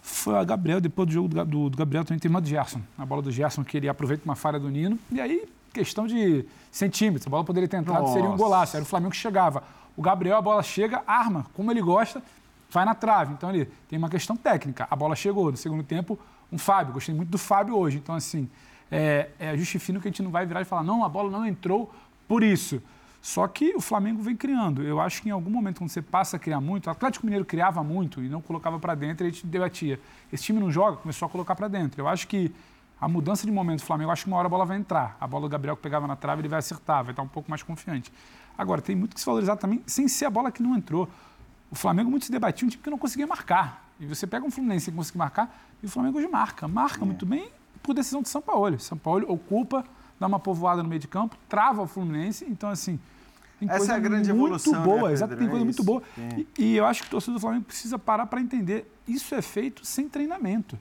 [0.02, 2.82] Foi a Gabriel, depois do jogo do, do, do Gabriel, também tem uma do Gerson.
[2.98, 5.00] A bola do Gerson que ele aproveita uma falha do Nino.
[5.10, 7.26] E aí, questão de centímetros.
[7.26, 8.14] A bola poderia ter entrado, Nossa.
[8.14, 8.76] seria um golaço.
[8.76, 9.64] Era o Flamengo que chegava.
[9.96, 12.22] O Gabriel, a bola chega, arma, como ele gosta,
[12.70, 13.34] vai na trave.
[13.34, 14.86] Então ali tem uma questão técnica.
[14.92, 15.52] A bola chegou.
[15.52, 16.20] No segundo tempo,
[16.52, 16.94] um Fábio.
[16.94, 17.98] Gostei muito do Fábio hoje.
[17.98, 18.50] Então, assim,
[18.92, 21.46] é, é justificando que a gente não vai virar e falar, não, a bola não
[21.46, 21.92] entrou
[22.28, 22.82] por isso.
[23.26, 24.84] Só que o Flamengo vem criando.
[24.84, 27.44] Eu acho que em algum momento, quando você passa a criar muito, o Atlético Mineiro
[27.44, 30.00] criava muito e não colocava para dentro, e a gente debatia.
[30.32, 32.00] Esse time não joga, começou a colocar para dentro.
[32.00, 32.54] Eu acho que
[33.02, 35.18] a mudança de momento do Flamengo, eu acho que uma hora a bola vai entrar.
[35.20, 37.50] A bola do Gabriel que pegava na trave, ele vai acertar, vai estar um pouco
[37.50, 38.14] mais confiante.
[38.56, 41.10] Agora, tem muito que se valorizar também, sem ser a bola que não entrou.
[41.72, 43.90] O Flamengo muito se debatia um time que não conseguia marcar.
[44.00, 46.68] E você pega um Fluminense que conseguir marcar, e o Flamengo hoje marca.
[46.68, 47.06] Marca é.
[47.06, 47.50] muito bem
[47.82, 48.80] por decisão de São Paulo.
[48.80, 49.84] São Paulo ocupa,
[50.20, 52.46] dá uma povoada no meio de campo, trava o Fluminense.
[52.48, 53.00] Então, assim,
[53.60, 54.84] tem Essa é a grande muito evolução.
[54.84, 56.04] boa, né, exato, tem coisa é muito boa.
[56.18, 58.92] E, e, eu acho que o torcedor do Flamengo precisa parar para entender.
[59.08, 60.78] Isso é feito sem treinamento.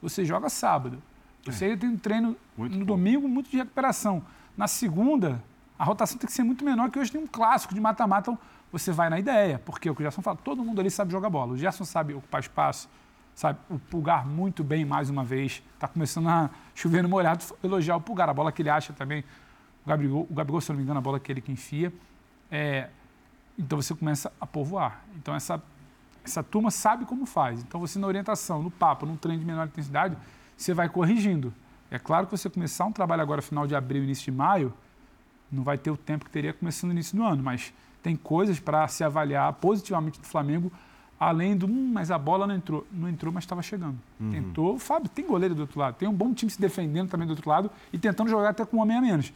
[0.00, 1.02] Você joga sábado.
[1.44, 1.76] Você é.
[1.76, 2.96] tem um treino muito no bom.
[2.96, 4.22] domingo, muito de recuperação.
[4.56, 5.42] Na segunda,
[5.78, 8.30] a rotação tem que ser muito menor, que hoje tem um clássico de mata-mata.
[8.30, 8.38] Então
[8.72, 9.58] você vai na ideia.
[9.58, 11.52] Porque o que o Gerson fala, todo mundo ali sabe jogar bola.
[11.52, 12.88] O Gerson sabe ocupar espaço,
[13.34, 15.62] sabe o Pulgar muito bem mais uma vez.
[15.74, 18.28] Está começando a chover no molhado, elogiar o Pulgar.
[18.28, 19.22] A bola que ele acha também
[19.86, 21.92] o Gabigol, o Gabigol, se não me engano, a bola é aquele que enfia.
[22.50, 22.88] É,
[23.56, 25.04] então você começa a povoar.
[25.16, 25.62] Então essa,
[26.24, 27.62] essa turma sabe como faz.
[27.62, 30.16] Então você na orientação, no papo, num treino de menor intensidade,
[30.56, 31.54] você vai corrigindo.
[31.88, 34.74] É claro que você começar um trabalho agora final de abril, início de maio,
[35.50, 37.72] não vai ter o tempo que teria começando no início do ano, mas
[38.02, 40.72] tem coisas para se avaliar positivamente do Flamengo,
[41.18, 42.84] além do, hum, mas a bola não entrou.
[42.90, 43.98] Não entrou, mas estava chegando.
[44.18, 44.30] Uhum.
[44.30, 47.30] Tentou, Fábio tem goleiro do outro lado, tem um bom time se defendendo também do
[47.30, 49.32] outro lado e tentando jogar até com um homem a menos.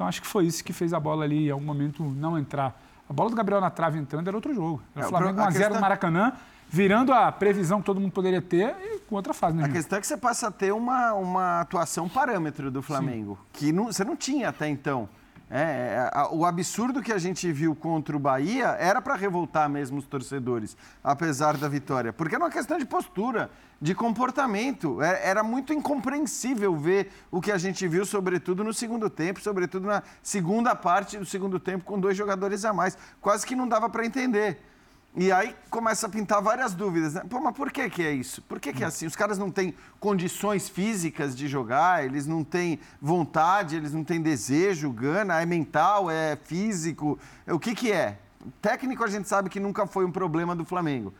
[0.00, 2.74] Então acho que foi isso que fez a bola ali em algum momento não entrar.
[3.06, 4.80] A bola do Gabriel na trave entrando era outro jogo.
[4.96, 5.74] Era o é, Flamengo 1x0 questão...
[5.74, 6.32] no Maracanã,
[6.70, 9.58] virando a previsão que todo mundo poderia ter e com outra fase.
[9.58, 13.38] Né, a questão é que você passa a ter uma, uma atuação parâmetro do Flamengo,
[13.52, 13.66] Sim.
[13.66, 15.06] que não, você não tinha até então.
[15.50, 19.98] É, é o absurdo que a gente viu contra o Bahia era para revoltar mesmo
[19.98, 22.12] os torcedores, apesar da vitória.
[22.12, 25.02] Porque era uma questão de postura, de comportamento.
[25.02, 29.88] É, era muito incompreensível ver o que a gente viu, sobretudo no segundo tempo, sobretudo
[29.88, 32.96] na segunda parte do segundo tempo, com dois jogadores a mais.
[33.20, 34.69] Quase que não dava para entender.
[35.16, 37.14] E aí começa a pintar várias dúvidas.
[37.14, 37.22] Né?
[37.28, 38.40] Pô, mas por que, que é isso?
[38.42, 39.06] Por que, que é assim?
[39.06, 44.22] Os caras não têm condições físicas de jogar, eles não têm vontade, eles não têm
[44.22, 47.18] desejo, gana, é mental, é físico.
[47.48, 48.18] O que, que é?
[48.62, 51.12] Técnico a gente sabe que nunca foi um problema do Flamengo.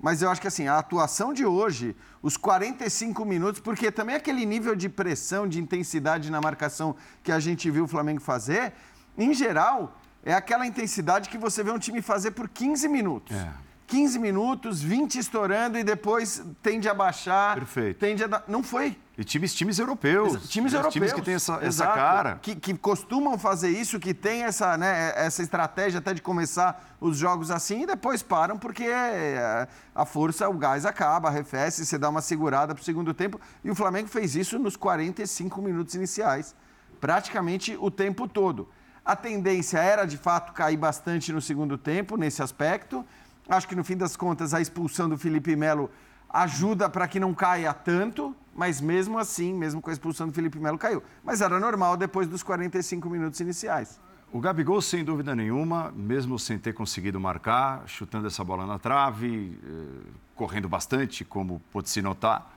[0.00, 4.44] Mas eu acho que assim, a atuação de hoje, os 45 minutos, porque também aquele
[4.44, 8.72] nível de pressão, de intensidade na marcação que a gente viu o Flamengo fazer,
[9.16, 13.36] em geral, é aquela intensidade que você vê um time fazer por 15 minutos.
[13.36, 13.52] É.
[13.92, 17.56] 15 minutos, 20 estourando e depois tende a baixar.
[17.56, 17.98] Perfeito.
[17.98, 18.44] Tende a dar...
[18.48, 18.96] Não foi.
[19.18, 20.48] E times, times europeus.
[20.48, 20.94] Times europeus.
[20.94, 22.38] Times que têm essa, essa cara.
[22.40, 27.18] Que, que costumam fazer isso, que tem essa, né, essa estratégia até de começar os
[27.18, 32.08] jogos assim e depois param porque é, a força, o gás acaba, arrefece, você dá
[32.08, 33.38] uma segurada para o segundo tempo.
[33.62, 36.54] E o Flamengo fez isso nos 45 minutos iniciais,
[36.98, 38.70] praticamente o tempo todo.
[39.04, 43.04] A tendência era, de fato, cair bastante no segundo tempo, nesse aspecto.
[43.48, 45.90] Acho que, no fim das contas, a expulsão do Felipe Melo
[46.30, 50.58] ajuda para que não caia tanto, mas mesmo assim, mesmo com a expulsão do Felipe
[50.58, 51.02] Melo, caiu.
[51.24, 54.00] Mas era normal depois dos 45 minutos iniciais.
[54.32, 59.58] O Gabigol, sem dúvida nenhuma, mesmo sem ter conseguido marcar, chutando essa bola na trave,
[59.62, 62.50] eh, correndo bastante, como pôde-se notar,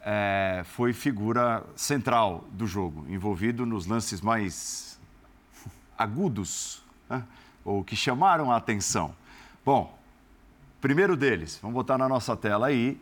[0.00, 4.91] eh, foi figura central do jogo, envolvido nos lances mais
[5.96, 7.22] agudos, né?
[7.64, 9.14] ou que chamaram a atenção.
[9.64, 9.96] Bom,
[10.80, 13.00] primeiro deles, vamos botar na nossa tela aí.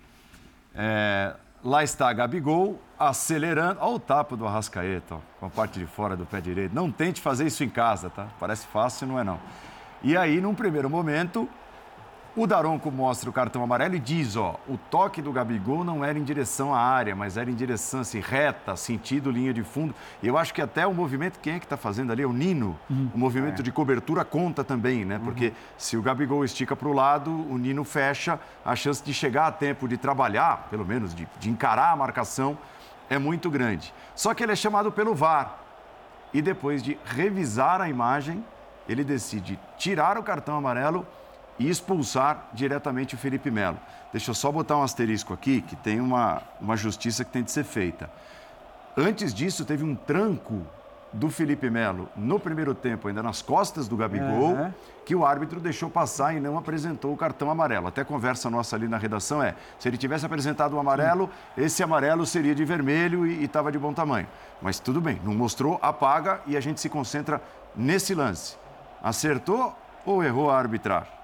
[0.75, 3.81] É, lá está Gabigol acelerando.
[3.81, 6.75] Olha o tapa do Arrascaeta, ó, com a parte de fora do pé direito.
[6.75, 8.29] Não tente fazer isso em casa, tá?
[8.39, 9.41] Parece fácil, não é não.
[10.03, 11.49] E aí, num primeiro momento,
[12.37, 16.19] o Daronco mostra o cartão amarelo e diz, ó, o toque do Gabigol não era
[16.19, 19.95] em direção à área, mas era em direção assim, reta, sentido linha de fundo.
[20.23, 22.23] Eu acho que até o movimento, quem é que está fazendo ali?
[22.23, 22.79] É o Nino.
[23.15, 25.21] O movimento de cobertura conta também, né?
[25.23, 29.49] Porque se o Gabigol estica para o lado, o Nino fecha, a chance de chegar
[29.49, 32.57] a tempo de trabalhar, pelo menos de, de encarar a marcação,
[33.09, 33.93] é muito grande.
[34.15, 35.59] Só que ele é chamado pelo VAR.
[36.33, 38.45] E depois de revisar a imagem,
[38.89, 41.05] ele decide tirar o cartão amarelo
[41.61, 43.79] e expulsar diretamente o Felipe Melo.
[44.11, 47.51] Deixa eu só botar um asterisco aqui, que tem uma, uma justiça que tem de
[47.51, 48.11] ser feita.
[48.97, 50.63] Antes disso, teve um tranco
[51.13, 54.75] do Felipe Melo no primeiro tempo, ainda nas costas do Gabigol, Aham.
[55.05, 57.89] que o árbitro deixou passar e não apresentou o cartão amarelo.
[57.89, 61.83] Até a conversa nossa ali na redação é: se ele tivesse apresentado o amarelo, esse
[61.83, 64.27] amarelo seria de vermelho e estava de bom tamanho.
[64.63, 67.43] Mas tudo bem, não mostrou, apaga e a gente se concentra
[67.77, 68.57] nesse lance.
[69.03, 71.20] Acertou ou errou a arbitragem?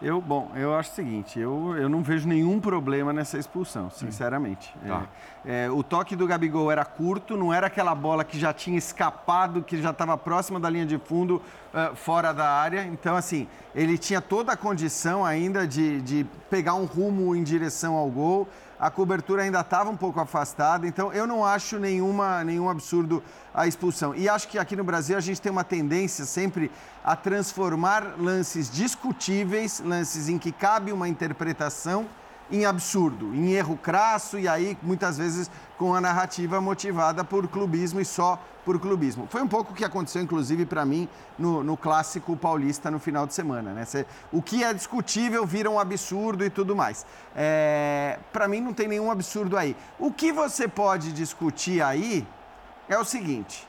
[0.00, 4.74] Eu, bom, eu acho o seguinte, eu, eu não vejo nenhum problema nessa expulsão, sinceramente.
[4.86, 5.06] Tá.
[5.42, 8.76] É, é, o toque do Gabigol era curto, não era aquela bola que já tinha
[8.76, 11.40] escapado, que já estava próxima da linha de fundo,
[11.72, 12.84] eh, fora da área.
[12.84, 17.94] Então, assim, ele tinha toda a condição ainda de, de pegar um rumo em direção
[17.94, 18.46] ao gol.
[18.78, 23.22] A cobertura ainda estava um pouco afastada, então eu não acho nenhuma, nenhum absurdo
[23.54, 24.14] a expulsão.
[24.14, 26.70] E acho que aqui no Brasil a gente tem uma tendência sempre
[27.02, 32.06] a transformar lances discutíveis, lances em que cabe uma interpretação,
[32.50, 38.00] em absurdo, em erro crasso e aí muitas vezes com a narrativa motivada por clubismo
[38.00, 39.26] e só por clubismo.
[39.30, 43.26] Foi um pouco o que aconteceu, inclusive, para mim, no, no clássico paulista no final
[43.26, 43.72] de semana.
[43.72, 43.84] Né?
[43.84, 47.06] Cê- o que é discutível vira um absurdo e tudo mais.
[47.34, 49.76] É, para mim, não tem nenhum absurdo aí.
[49.98, 52.26] O que você pode discutir aí
[52.88, 53.68] é o seguinte.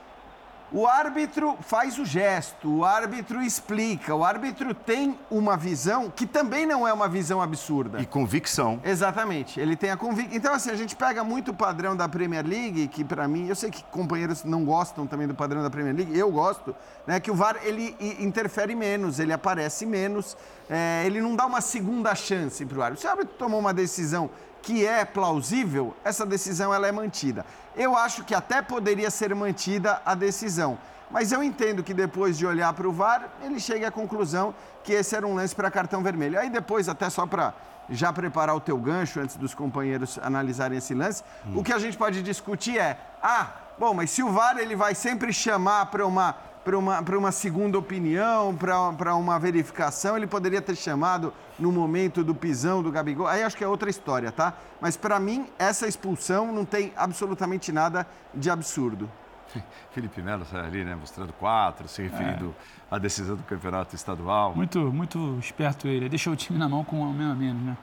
[0.69, 6.65] O árbitro faz o gesto, o árbitro explica, o árbitro tem uma visão que também
[6.65, 8.01] não é uma visão absurda.
[8.01, 8.81] E convicção.
[8.83, 10.35] Exatamente, ele tem a convicção.
[10.35, 13.55] Então, assim, a gente pega muito o padrão da Premier League, que para mim, eu
[13.55, 16.75] sei que companheiros não gostam também do padrão da Premier League, eu gosto,
[17.05, 17.17] né?
[17.17, 20.35] Que o VAR ele interfere menos, ele aparece menos,
[20.69, 23.01] é, ele não dá uma segunda chance para o árbitro.
[23.01, 24.29] Se o árbitro tomou uma decisão
[24.67, 27.45] que é plausível, essa decisão ela é mantida.
[27.73, 30.77] Eu acho que até poderia ser mantida a decisão.
[31.09, 34.53] Mas eu entendo que depois de olhar para o VAR, ele chega à conclusão
[34.83, 36.37] que esse era um lance para cartão vermelho.
[36.37, 37.53] Aí depois, até só para
[37.89, 41.23] já preparar o teu gancho antes dos companheiros analisarem esse lance,
[41.55, 43.47] o que a gente pode discutir é: ah,
[43.79, 46.35] bom, mas se o VAR ele vai sempre chamar para uma
[46.67, 51.71] para uma, para uma segunda opinião, para, para uma verificação, ele poderia ter chamado no
[51.71, 53.25] momento do pisão do Gabigol.
[53.25, 54.53] Aí acho que é outra história, tá?
[54.81, 59.09] Mas para mim, essa expulsão não tem absolutamente nada de absurdo.
[59.91, 62.53] Felipe Melo sai ali, né, mostrando quatro, se referindo
[62.91, 64.53] à decisão do campeonato estadual.
[64.53, 66.09] Muito, muito esperto ele.
[66.09, 67.77] Deixou o time na mão com um a menos a menos, né?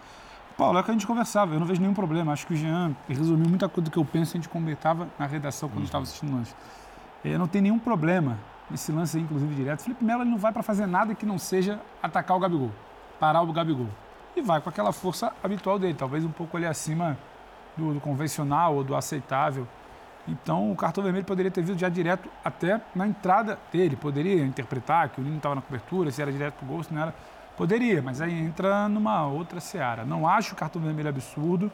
[0.59, 2.35] Paulo, é o que a gente conversava, eu não vejo nenhum problema.
[2.35, 5.09] Acho que o Jean resumiu muita coisa do que eu penso e a gente comentava
[5.19, 6.55] na redação quando estava assistindo o lance.
[7.25, 8.39] É, não tem nenhum problema
[8.71, 11.27] nesse lance aí, inclusive direto, o Felipe Melo ele não vai para fazer nada que
[11.27, 12.71] não seja atacar o Gabigol,
[13.21, 13.89] parar o Gabigol.
[14.37, 17.17] E vai com aquela força habitual dele, talvez um pouco ali acima
[17.77, 19.67] do, do convencional ou do aceitável.
[20.27, 23.95] Então o cartão vermelho poderia ter vindo já direto até na entrada dele.
[23.95, 26.93] Poderia interpretar que o Nino estava na cobertura, se era direto para o gol, se
[26.93, 27.15] não era.
[27.57, 30.05] Poderia, mas aí entra numa outra seara.
[30.05, 31.71] Não acho o cartão vermelho absurdo,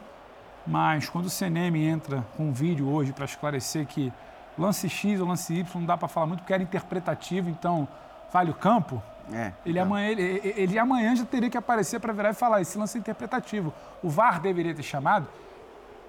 [0.67, 4.13] mas quando o CNM entra com um vídeo hoje para esclarecer que
[4.61, 7.87] lance X ou lance Y não dá para falar muito porque era interpretativo, então
[8.31, 9.01] vale o campo.
[9.31, 9.83] É, ele, então.
[9.83, 12.99] amanhã, ele, ele amanhã já teria que aparecer para virar e falar: esse lance é
[12.99, 13.73] interpretativo.
[14.01, 15.27] O VAR deveria ter chamado.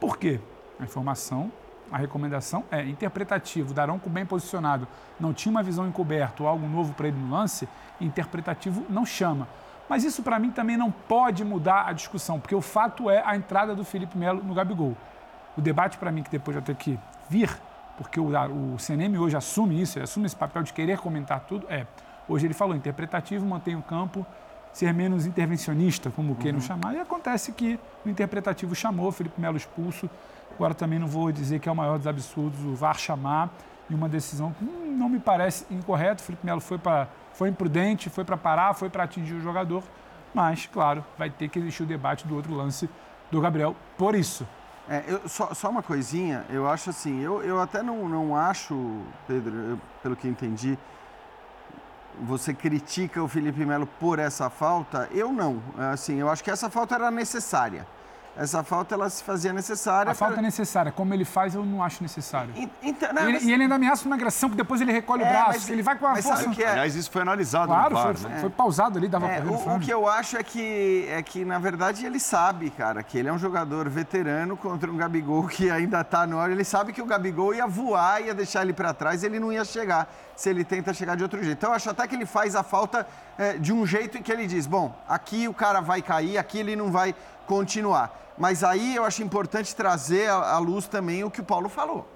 [0.01, 0.41] Por quê?
[0.81, 1.51] A informação
[1.93, 3.75] a recomendação é interpretativo.
[3.75, 4.89] Daronco bem posicionado,
[5.21, 7.69] não tinha uma visão encoberta ou algo novo para ele no lance,
[8.01, 9.47] interpretativo não chama.
[9.89, 13.37] Mas isso para mim também não pode mudar a discussão, porque o fato é a
[13.37, 14.97] entrada do Felipe Melo no Gabigol.
[15.57, 17.51] O debate para mim que depois vai ter que vir,
[18.03, 21.67] porque o, o CNM hoje assume isso, ele assume esse papel de querer comentar tudo,
[21.71, 21.87] é.
[22.29, 24.25] Hoje ele falou interpretativo, mantém o campo,
[24.73, 26.65] ser menos intervencionista, como queiram uhum.
[26.65, 30.09] chamar, e acontece que o interpretativo chamou, Felipe Melo expulso,
[30.55, 33.51] Agora também não vou dizer que é o maior dos absurdos o VAR chamar
[33.89, 36.23] e uma decisão que hum, não me parece incorreta.
[36.23, 36.79] Felipe Melo foi,
[37.33, 39.83] foi imprudente, foi para parar, foi para atingir o jogador.
[40.35, 42.89] Mas, claro, vai ter que existir o debate do outro lance
[43.31, 44.47] do Gabriel por isso.
[44.89, 49.01] É, eu, só, só, uma coisinha, eu acho assim, eu, eu até não, não acho,
[49.29, 50.77] Pedro, eu, pelo que entendi,
[52.21, 55.09] você critica o Felipe Melo por essa falta?
[55.13, 55.63] Eu não.
[55.93, 57.87] Assim, eu acho que essa falta era necessária
[58.37, 60.11] essa falta ela se fazia necessária.
[60.11, 62.53] A falta é necessária, como ele faz, eu não acho necessário.
[62.57, 63.45] E, então, não, e, mas...
[63.45, 65.83] e, ele ainda ameaça uma agressão, que depois ele recolhe é, o braço, mas, ele
[65.83, 66.49] vai com a força.
[66.51, 66.71] Que é...
[66.71, 68.39] Aliás, isso foi analisado claro, no VAR, foi, né?
[68.41, 71.23] foi pausado ali, dava é, pra ver o, o que eu acho é que, é
[71.23, 75.47] que, na verdade, ele sabe, cara, que ele é um jogador veterano contra um Gabigol
[75.47, 76.51] que ainda está no ar.
[76.51, 79.65] Ele sabe que o Gabigol ia voar, ia deixar ele para trás, ele não ia
[79.65, 80.09] chegar
[80.43, 81.57] se ele tenta chegar de outro jeito.
[81.57, 83.07] Então, eu acho até que ele faz a falta
[83.39, 86.59] é, de um jeito em que ele diz: bom, aqui o cara vai cair, aqui
[86.59, 87.15] ele não vai
[87.47, 88.35] continuar.
[88.37, 92.09] Mas aí eu acho importante trazer à luz também o que o Paulo falou.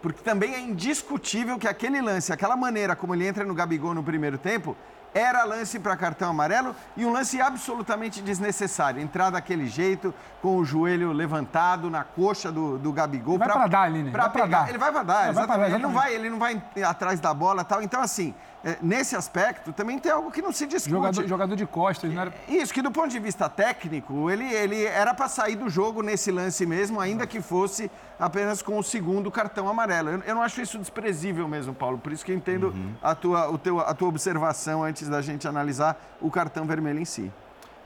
[0.00, 4.02] Porque também é indiscutível que aquele lance, aquela maneira como ele entra no Gabigol no
[4.02, 4.74] primeiro tempo,
[5.14, 9.00] era lance para cartão amarelo e um lance absolutamente desnecessário.
[9.00, 13.36] Entrar daquele jeito, com o joelho levantado na coxa do, do Gabigol.
[13.36, 14.10] Ele vai para dar, Aline.
[14.10, 14.60] Pra vai pegar.
[14.62, 14.68] Dar.
[14.68, 15.34] Ele vai para dar, exatamente.
[15.34, 15.74] Vai dar, exatamente.
[15.74, 17.80] Ele, não vai, ele não vai atrás da bola tal.
[17.80, 20.90] Então, assim, é, nesse aspecto, também tem algo que não se discute.
[20.90, 22.32] Jogador, jogador de costas, não era...
[22.48, 26.32] Isso, que do ponto de vista técnico, ele, ele era para sair do jogo nesse
[26.32, 30.08] lance mesmo, ainda que fosse apenas com o segundo cartão amarelo.
[30.08, 32.94] Eu, eu não acho isso desprezível mesmo, Paulo, por isso que eu entendo uhum.
[33.02, 37.04] a, tua, o teu, a tua observação antes da gente analisar o cartão vermelho em
[37.04, 37.30] si.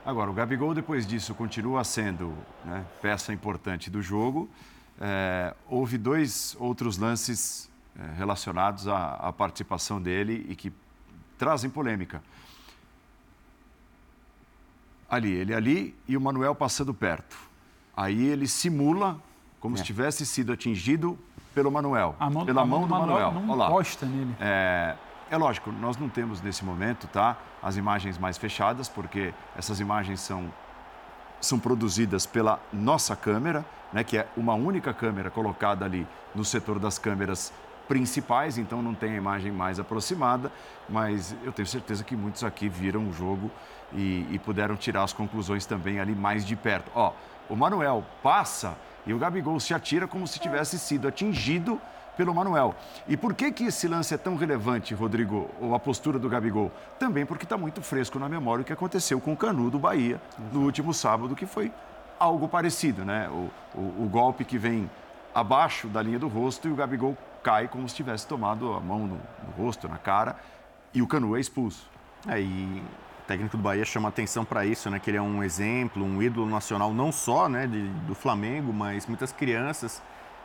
[0.05, 4.49] Agora, o Gabigol, depois disso, continua sendo né, peça importante do jogo.
[4.99, 7.68] É, houve dois outros lances
[8.17, 10.71] relacionados à, à participação dele e que
[11.37, 12.21] trazem polêmica.
[15.09, 17.37] Ali, ele ali e o Manuel passando perto.
[17.95, 19.19] Aí ele simula
[19.59, 19.77] como é.
[19.77, 21.17] se tivesse sido atingido
[21.53, 23.31] pelo Manuel, mão, pela a mão, mão do Manuel.
[23.31, 23.47] Manuel.
[23.47, 24.35] Não encosta nele.
[24.39, 24.95] É,
[25.29, 30.21] é lógico, nós não temos nesse momento, tá, as imagens mais fechadas, porque essas imagens
[30.21, 30.51] são
[31.41, 36.79] são produzidas pela nossa câmera, né, que é uma única câmera colocada ali no setor
[36.79, 37.53] das câmeras
[37.89, 40.51] principais, então não tem a imagem mais aproximada,
[40.87, 43.49] mas eu tenho certeza que muitos aqui viram o jogo
[43.91, 46.91] e, e puderam tirar as conclusões também ali mais de perto.
[46.93, 47.11] Ó,
[47.49, 51.81] o Manuel passa e o Gabigol se atira como se tivesse sido atingido
[52.15, 52.75] pelo Manuel.
[53.07, 56.71] E por que, que esse lance é tão relevante, Rodrigo, ou a postura do Gabigol?
[56.99, 60.21] Também porque está muito fresco na memória o que aconteceu com o Canu do Bahia
[60.53, 61.71] no último sábado, que foi
[62.19, 63.27] algo parecido, né?
[63.29, 64.87] O, o, o golpe que vem
[65.33, 68.99] abaixo da linha do rosto e o Gabigol cai como se tivesse tomado a mão
[68.99, 70.35] no, no rosto, na cara,
[70.93, 71.87] e o Canu é expulso.
[72.27, 72.83] É, e
[73.23, 74.99] o técnico do Bahia chama atenção para isso, né?
[74.99, 79.05] Que ele é um exemplo, um ídolo nacional, não só né, de, do Flamengo, mas
[79.07, 80.01] muitas crianças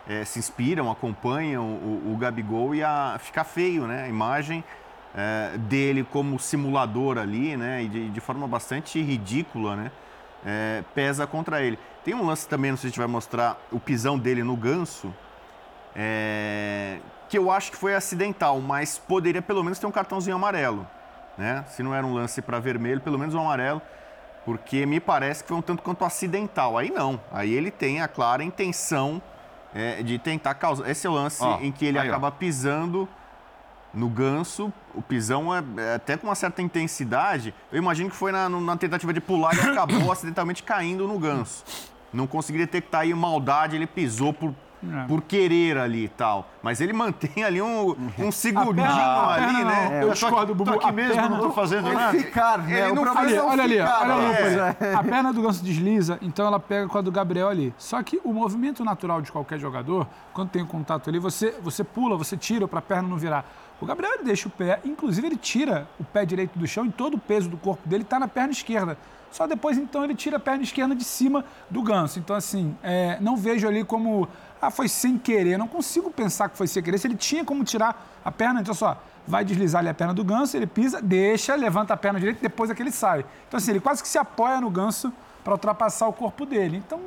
[0.06, 4.04] é, se inspiram, acompanham o, o, Gabigol e a ficar feio, né?
[4.04, 4.62] A imagem
[5.14, 7.82] é, dele como simulador ali, né?
[7.82, 9.90] E de, de forma bastante ridícula, né?
[10.44, 11.78] É, pesa contra ele.
[12.04, 14.56] Tem um lance também, não sei se a gente vai mostrar, o pisão dele no
[14.56, 15.14] ganso,
[15.96, 20.86] é, que eu acho que foi acidental, mas poderia pelo menos ter um cartãozinho amarelo.
[21.38, 21.64] Né?
[21.68, 23.80] Se não era um lance para vermelho, pelo menos um amarelo,
[24.44, 26.76] porque me parece que foi um tanto quanto acidental.
[26.76, 29.22] Aí não, aí ele tem a clara intenção
[29.74, 30.88] é, de tentar causar.
[30.88, 32.30] Esse é o lance ó, em que ele aí, acaba ó.
[32.30, 33.08] pisando
[33.94, 37.54] no ganso, o pisão é, é, até com uma certa intensidade.
[37.70, 41.64] Eu imagino que foi na, na tentativa de pular e acabou acidentalmente caindo no ganso.
[42.12, 44.54] Não consegui detectar aí maldade, ele pisou por
[44.92, 45.06] é.
[45.06, 46.48] por querer ali e tal.
[46.62, 49.88] Mas ele mantém ali um, um segundinho perna, ali, né?
[49.88, 50.08] Não.
[50.08, 50.72] Eu discordo, Bubu.
[50.72, 52.18] Tô aqui mesmo, não tô fazendo nada.
[52.18, 52.80] Ficar, né?
[52.80, 54.56] Ele o não problema Ali, é olha ali, ficar, olha ali.
[54.56, 54.76] né?
[54.80, 54.94] é.
[54.94, 57.72] A perna do Ganso desliza, então ela pega com a do Gabriel ali.
[57.78, 61.82] Só que o movimento natural de qualquer jogador, quando tem um contato ali, você, você
[61.82, 63.44] pula, você tira para a perna não virar.
[63.80, 67.14] O Gabriel deixa o pé, inclusive ele tira o pé direito do chão e todo
[67.14, 68.96] o peso do corpo dele está na perna esquerda.
[69.34, 72.20] Só depois, então, ele tira a perna esquerda de cima do ganso.
[72.20, 74.28] Então, assim, é, não vejo ali como.
[74.62, 75.58] Ah, foi sem querer.
[75.58, 76.98] Não consigo pensar que foi sem querer.
[76.98, 78.96] Se ele tinha como tirar a perna, então só,
[79.26, 82.70] vai deslizar ali a perna do ganso, ele pisa, deixa, levanta a perna direita depois
[82.70, 83.24] é que ele sai.
[83.48, 85.12] Então, assim, ele quase que se apoia no ganso
[85.42, 86.76] para ultrapassar o corpo dele.
[86.76, 87.00] Então,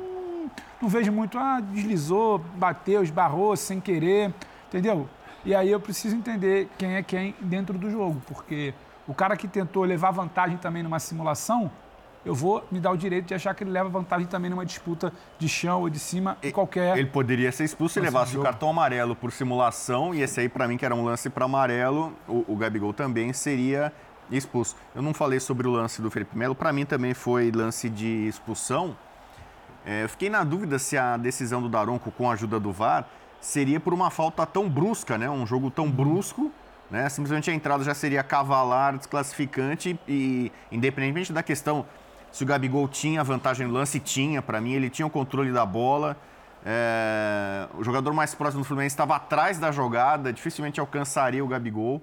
[0.82, 4.34] não vejo muito, ah, deslizou, bateu, esbarrou sem querer,
[4.68, 5.08] entendeu?
[5.44, 8.74] E aí eu preciso entender quem é quem dentro do jogo, porque
[9.06, 11.70] o cara que tentou levar vantagem também numa simulação,
[12.24, 15.12] eu vou me dar o direito de achar que ele leva vantagem também numa disputa
[15.38, 16.98] de chão ou de cima em qualquer.
[16.98, 20.68] Ele poderia ser expulso se levasse o cartão amarelo por simulação, e esse aí, para
[20.68, 23.92] mim, que era um lance para amarelo, o, o Gabigol também seria
[24.30, 24.76] expulso.
[24.94, 28.28] Eu não falei sobre o lance do Felipe Melo, para mim também foi lance de
[28.28, 28.96] expulsão.
[29.86, 33.08] É, eu fiquei na dúvida se a decisão do Daronco com a ajuda do VAR
[33.40, 35.28] seria por uma falta tão brusca, né?
[35.28, 36.50] Um jogo tão brusco,
[36.90, 37.08] né?
[37.08, 41.86] Simplesmente a entrada já seria cavalar, desclassificante e independentemente da questão
[42.30, 45.64] se o Gabigol tinha vantagem no lance, tinha, para mim, ele tinha o controle da
[45.64, 46.16] bola.
[46.64, 47.66] É...
[47.74, 52.02] O jogador mais próximo do Fluminense estava atrás da jogada, dificilmente alcançaria o Gabigol.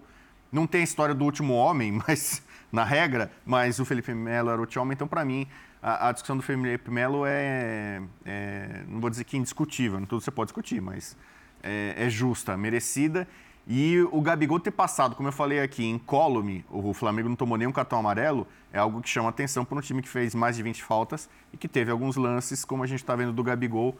[0.51, 4.57] Não tem a história do último homem, mas na regra, mas o Felipe Melo era
[4.57, 5.47] o último homem, então para mim
[5.87, 10.19] a, a, discussão do Felipe Melo é, é, não vou dizer que indiscutível, não tudo
[10.19, 11.15] você pode discutir, mas
[11.61, 13.27] é, é justa, merecida.
[13.67, 17.71] E o Gabigol ter passado, como eu falei aqui, incólume, o Flamengo não tomou nenhum
[17.71, 20.83] cartão amarelo, é algo que chama atenção para um time que fez mais de 20
[20.83, 23.95] faltas e que teve alguns lances, como a gente está vendo do Gabigol,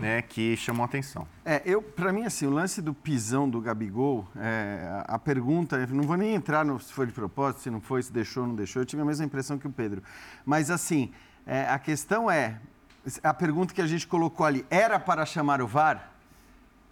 [0.00, 1.26] né, que chamam atenção.
[1.44, 6.04] É, eu, para mim, assim, o lance do pisão do Gabigol, é, a pergunta, não
[6.04, 8.56] vou nem entrar no se foi de propósito, se não foi, se deixou ou não
[8.56, 10.02] deixou, eu tive a mesma impressão que o Pedro.
[10.44, 11.12] Mas, assim,
[11.46, 12.58] é, a questão é,
[13.22, 16.13] a pergunta que a gente colocou ali, era para chamar o VAR?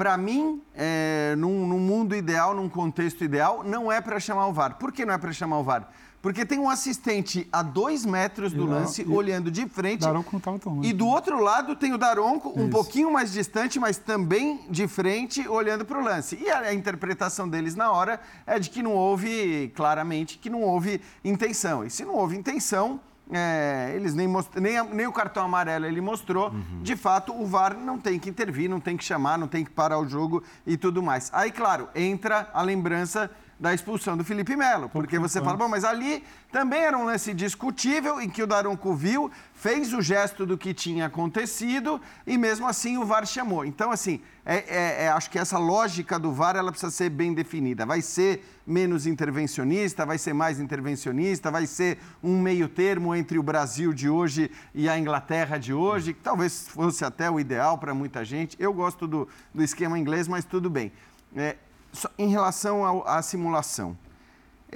[0.02, 4.52] Para mim, é, num, num, mundo ideal, num contexto ideal, não é para chamar o
[4.52, 4.76] VAR.
[4.76, 5.88] Por que não é para chamar o VAR?
[6.20, 10.00] Porque tem um assistente a dois metros do lance, e, olhando de frente.
[10.00, 10.88] Daronco não estava tão longe.
[10.88, 12.70] E do outro lado tem o Daronco, um Isso.
[12.70, 16.36] pouquinho mais distante, mas também de frente, olhando para o lance.
[16.36, 20.62] E a, a, interpretação deles na hora é de que não houve, claramente, que não
[20.62, 21.86] houve intenção.
[21.86, 23.00] E se não houve intenção,
[23.32, 24.50] é, eles nem, most...
[24.60, 26.50] nem, nem, o cartão amarelo ele mostrou.
[26.50, 26.82] Uhum.
[26.82, 29.70] De fato, o VAR não tem que intervir, não tem que chamar, não tem que
[29.70, 31.30] parar o jogo e tudo mais.
[31.32, 33.30] Aí, claro, entra a lembrança
[33.62, 34.88] da expulsão do Felipe Melo.
[34.88, 38.92] Porque você fala, bom, mas ali também era um lance discutível em que o Daronco
[38.92, 43.64] viu, fez o gesto do que tinha acontecido e mesmo assim o VAR chamou.
[43.64, 47.32] Então, assim, é, é, é, acho que essa lógica do VAR ela precisa ser bem
[47.32, 47.86] definida.
[47.86, 53.44] Vai ser menos intervencionista, vai ser mais intervencionista, vai ser um meio termo entre o
[53.44, 57.94] Brasil de hoje e a Inglaterra de hoje, que talvez fosse até o ideal para
[57.94, 58.56] muita gente.
[58.58, 60.90] Eu gosto do, do esquema inglês, mas tudo bem.
[61.36, 61.56] É,
[62.18, 63.96] em relação à simulação,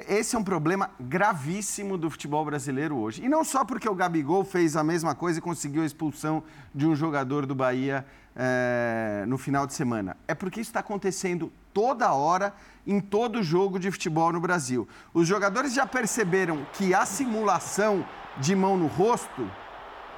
[0.09, 3.25] esse é um problema gravíssimo do futebol brasileiro hoje.
[3.25, 6.43] E não só porque o Gabigol fez a mesma coisa e conseguiu a expulsão
[6.75, 8.05] de um jogador do Bahia
[8.37, 10.15] é, no final de semana.
[10.29, 12.53] É porque isso está acontecendo toda hora,
[12.87, 14.87] em todo jogo de futebol no Brasil.
[15.15, 18.05] Os jogadores já perceberam que a simulação
[18.37, 19.51] de mão no rosto,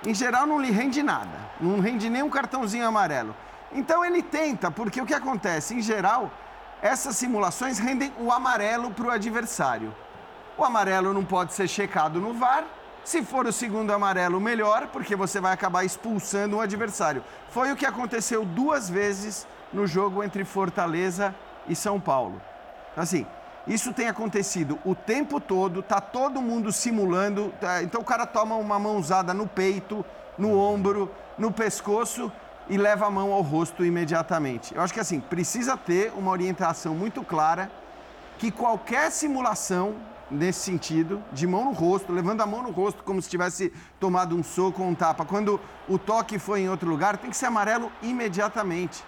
[0.04, 1.38] em geral, não lhe rende nada.
[1.60, 3.32] Não rende nem um cartãozinho amarelo.
[3.72, 5.74] Então ele tenta, porque o que acontece?
[5.74, 6.32] Em geral
[6.80, 9.94] essas simulações rendem o amarelo para o adversário.
[10.56, 12.64] O amarelo não pode ser checado no VAR.
[13.04, 17.24] Se for o segundo amarelo, melhor, porque você vai acabar expulsando o adversário.
[17.50, 21.34] Foi o que aconteceu duas vezes no jogo entre Fortaleza
[21.68, 22.40] e São Paulo.
[22.92, 23.26] Então, assim,
[23.66, 27.52] isso tem acontecido o tempo todo, tá todo mundo simulando.
[27.60, 27.82] Tá?
[27.82, 30.04] Então o cara toma uma mãozada no peito,
[30.36, 32.30] no ombro, no pescoço
[32.68, 34.74] e leva a mão ao rosto imediatamente.
[34.74, 37.70] Eu acho que assim, precisa ter uma orientação muito clara
[38.38, 39.96] que qualquer simulação
[40.30, 44.36] nesse sentido, de mão no rosto, levando a mão no rosto como se tivesse tomado
[44.36, 47.46] um soco ou um tapa, quando o toque foi em outro lugar, tem que ser
[47.46, 49.02] amarelo imediatamente.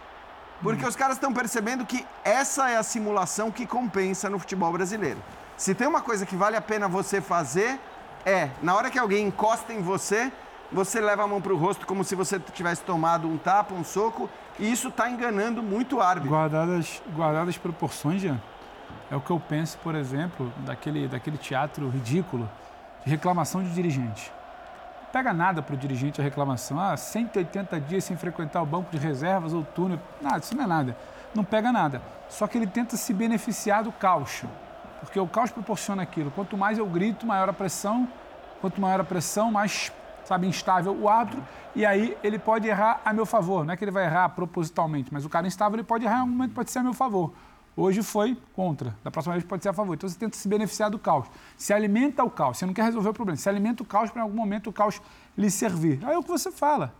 [0.62, 0.88] Porque hum.
[0.88, 5.22] os caras estão percebendo que essa é a simulação que compensa no futebol brasileiro.
[5.56, 7.78] Se tem uma coisa que vale a pena você fazer,
[8.24, 10.32] é, na hora que alguém encosta em você,
[10.72, 13.84] você leva a mão para o rosto como se você tivesse tomado um tapa, um
[13.84, 16.30] soco, e isso está enganando muito o árbitro.
[16.30, 18.40] Guardadas, guardadas proporções, Jean,
[19.10, 22.48] é o que eu penso, por exemplo, daquele, daquele teatro ridículo
[23.04, 24.32] de reclamação de dirigente.
[25.12, 26.78] pega nada para o dirigente a reclamação.
[26.78, 29.98] Ah, 180 dias sem frequentar o banco de reservas ou túnel.
[30.20, 30.96] Nada, isso não é nada.
[31.34, 32.00] Não pega nada.
[32.28, 34.44] Só que ele tenta se beneficiar do caos.
[35.00, 36.30] Porque o caos proporciona aquilo.
[36.30, 38.08] Quanto mais eu grito, maior a pressão.
[38.60, 39.90] Quanto maior a pressão, mais
[40.30, 41.42] sabe, instável o árbitro,
[41.74, 43.64] e aí ele pode errar a meu favor.
[43.64, 46.20] Não é que ele vai errar propositalmente, mas o cara instável ele pode errar em
[46.20, 47.32] algum momento, pode ser a meu favor.
[47.76, 49.94] Hoje foi contra, da próxima vez pode ser a favor.
[49.94, 51.26] Então você tenta se beneficiar do caos.
[51.56, 54.20] Se alimenta o caos, você não quer resolver o problema, se alimenta o caos para
[54.20, 55.00] em algum momento o caos
[55.36, 55.98] lhe servir.
[56.04, 56.92] Aí é o que você fala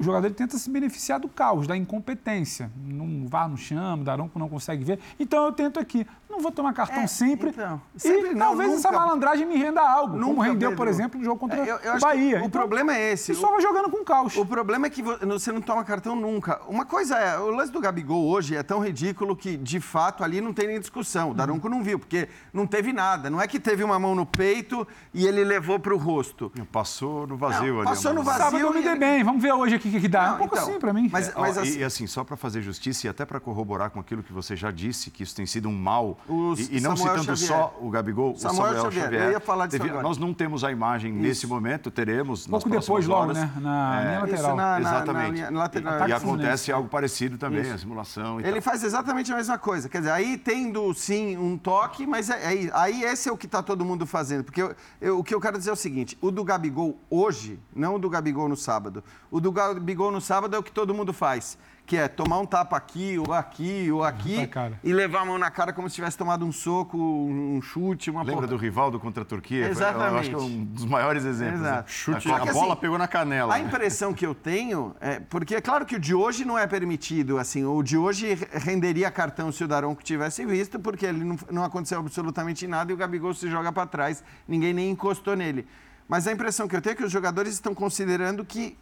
[0.00, 2.72] o jogador tenta se beneficiar do caos, da incompetência.
[2.74, 4.98] Não vá, não chama, Daronco não consegue ver.
[5.18, 6.06] Então eu tento aqui.
[6.30, 7.50] Não vou tomar cartão é, sempre.
[7.50, 10.14] Então, sempre e não, talvez nunca, essa malandragem me renda algo.
[10.14, 10.76] Nunca, como rendeu, Pedro.
[10.76, 12.36] por exemplo, no jogo contra é, eu, eu o Bahia.
[12.36, 13.32] O então, problema é esse.
[13.32, 14.36] E só vai jogando com caos.
[14.36, 16.60] O problema é que você não toma cartão nunca.
[16.68, 20.40] Uma coisa é, o lance do Gabigol hoje é tão ridículo que, de fato, ali
[20.40, 21.30] não tem nem discussão.
[21.30, 23.28] O Daronco não viu, porque não teve nada.
[23.28, 26.52] Não é que teve uma mão no peito e ele levou para o rosto.
[26.70, 27.88] Passou no vazio não, ali.
[27.88, 28.44] Passou no vazio.
[28.44, 29.24] Sábado eu me dei bem.
[29.24, 30.28] Vamos ver hoje o que, que dá.
[30.28, 31.08] Não, um pouco então, assim para mim.
[31.10, 31.78] Mas, mas é, assim...
[31.78, 34.70] E, assim, só para fazer justiça e até para corroborar com aquilo que você já
[34.70, 37.58] disse, que isso tem sido um mal, e, e, não Samuel citando Xavier.
[37.60, 39.04] só o Gabigol, Samuel o Samuel Xavier.
[39.04, 39.22] Xavier.
[39.22, 41.22] Eu ia falar disso Nós não temos a imagem isso.
[41.22, 43.50] nesse momento, teremos pouco depois, logo, né?
[43.56, 44.56] Na é, linha lateral.
[44.56, 45.40] Na, Exatamente.
[45.40, 46.08] Na, na, lateral.
[46.08, 47.74] E, e acontece algo parecido também, isso.
[47.74, 48.62] a simulação Ele tal.
[48.62, 49.88] faz exatamente a mesma coisa.
[49.88, 53.46] Quer dizer, aí tendo, sim, um toque, mas é, é, aí esse é o que
[53.46, 54.44] está todo mundo fazendo.
[54.44, 57.58] Porque eu, eu, o que eu quero dizer é o seguinte, o do Gabigol hoje,
[57.74, 60.94] não o do Gabigol no sábado, o do Gabigol no sábado é o que todo
[60.94, 61.58] mundo faz
[61.90, 64.48] que é tomar um tapa aqui, ou aqui, ou aqui,
[64.84, 68.20] e levar a mão na cara como se tivesse tomado um soco, um chute, uma
[68.20, 68.46] Lembra porra.
[68.46, 69.68] do Rivaldo contra a Turquia?
[69.68, 70.12] Exatamente.
[70.12, 71.62] Eu acho que é um dos maiores exemplos.
[71.62, 71.68] Né?
[71.68, 71.82] Exato.
[71.82, 71.88] Né?
[71.88, 73.56] Chute, a, a bola assim, pegou na canela.
[73.56, 73.64] A né?
[73.64, 77.38] impressão que eu tenho é, porque é claro que o de hoje não é permitido,
[77.38, 81.64] assim, o de hoje renderia cartão se o Daronco tivesse visto, porque ele não, não
[81.64, 85.66] aconteceu absolutamente nada e o Gabigol se joga para trás, ninguém nem encostou nele.
[86.06, 88.78] Mas a impressão que eu tenho é que os jogadores estão considerando que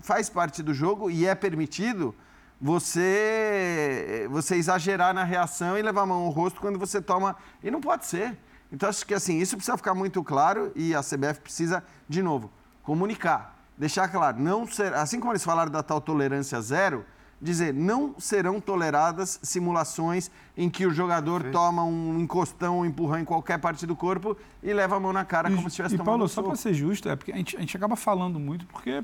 [0.00, 2.12] faz parte do jogo e é permitido
[2.60, 7.36] você, você exagerar na reação e levar a mão ao rosto quando você toma.
[7.62, 8.36] E não pode ser.
[8.72, 12.50] Então, acho que assim, isso precisa ficar muito claro e a CBF precisa, de novo,
[12.82, 13.56] comunicar.
[13.76, 17.04] Deixar claro, não ser, assim como eles falaram da tal tolerância zero,
[17.40, 21.50] dizer não serão toleradas simulações em que o jogador Sim.
[21.50, 25.24] toma um encostão, um empurrão em qualquer parte do corpo e leva a mão na
[25.24, 27.36] cara e, como se estivesse tomando Paulo, um só para ser justo, é porque a
[27.36, 29.02] gente, a gente acaba falando muito porque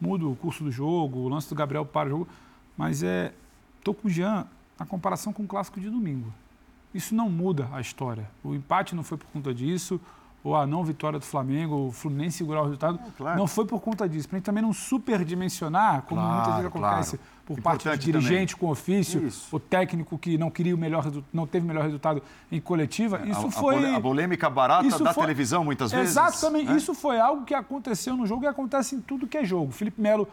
[0.00, 2.28] muda o curso do jogo, o lance do Gabriel para o jogo.
[2.80, 3.32] Mas é.
[3.78, 4.46] Estou com o Jean
[4.78, 6.32] na comparação com o clássico de domingo.
[6.94, 8.28] Isso não muda a história.
[8.42, 10.00] O empate não foi por conta disso,
[10.42, 13.38] ou a não vitória do Flamengo, o Fluminense segurar o resultado, é, claro.
[13.38, 14.28] não foi por conta disso.
[14.28, 17.32] Para gente também não superdimensionar, como claro, muitas vezes acontece claro.
[17.46, 18.66] por Importante parte do dirigente também.
[18.68, 19.54] com ofício, isso.
[19.54, 23.20] o técnico que não queria o melhor não teve o melhor resultado em coletiva.
[23.22, 23.94] É, isso a, foi.
[23.94, 26.10] A polêmica barata da foi, televisão, muitas vezes.
[26.10, 26.70] Exatamente.
[26.70, 26.76] Né?
[26.76, 29.70] Isso foi algo que aconteceu no jogo e acontece em tudo que é jogo.
[29.70, 30.26] Felipe Melo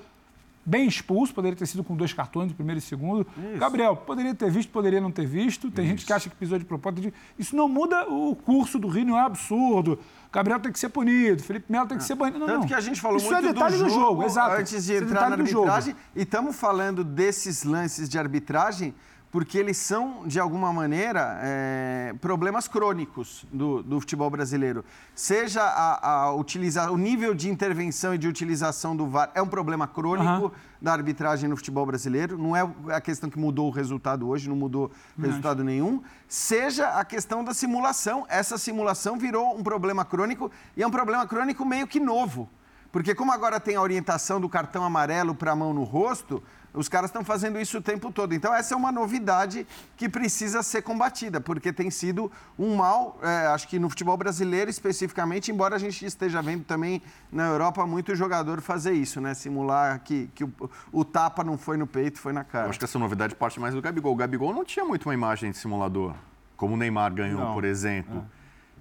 [0.67, 3.25] bem expulso, poderia ter sido com dois cartões, o primeiro e o segundo.
[3.37, 3.57] Isso.
[3.57, 5.71] Gabriel, poderia ter visto, poderia não ter visto.
[5.71, 5.91] Tem Isso.
[5.91, 7.13] gente que acha que pisou de propósito.
[7.39, 9.97] Isso não muda o curso do Rio, não é absurdo.
[10.29, 12.39] Gabriel tem que ser punido, Felipe Melo tem que ser banido.
[12.39, 12.67] Não, Tanto não.
[12.67, 14.55] que a gente falou Isso é muito é detalhe do jogo, do jogo exato.
[14.61, 15.95] antes de é entrar na arbitragem.
[16.13, 18.93] E estamos falando desses lances de arbitragem
[19.31, 24.85] porque eles são, de alguma maneira, é, problemas crônicos do, do, futebol brasileiro.
[25.13, 29.47] Seja a, a utilizar, o nível de intervenção e de utilização do VAR é um
[29.47, 30.51] problema crônico uhum.
[30.81, 32.37] da arbitragem no futebol brasileiro.
[32.37, 36.01] Não é a questão que mudou o resultado hoje, não mudou não resultado nenhum.
[36.27, 38.25] Seja a questão da simulação.
[38.29, 42.49] Essa simulação virou um problema crônico e é um problema crônico meio que novo.
[42.91, 46.41] Porque como agora tem a orientação do cartão amarelo para a mão no rosto,
[46.77, 48.33] os caras estão fazendo isso o tempo todo.
[48.33, 49.65] Então, essa é uma novidade
[49.97, 54.69] que precisa ser combatida, porque tem sido um mal, é, acho que no futebol brasileiro
[54.69, 57.01] especificamente, embora a gente esteja vendo também
[57.31, 59.33] na Europa muito jogador fazer isso, né?
[59.33, 60.53] Simular que, que o,
[60.91, 62.65] o tapa não foi no peito, foi na cara.
[62.65, 64.13] Eu acho que essa novidade parte mais do Gabigol.
[64.13, 66.13] O Gabigol não tinha muito uma imagem de simulador,
[66.55, 67.53] como o Neymar ganhou, não.
[67.53, 68.23] por exemplo.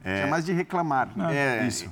[0.05, 0.21] É.
[0.21, 0.27] É...
[0.27, 1.09] mais de reclamar.
[1.31, 1.91] É, isso.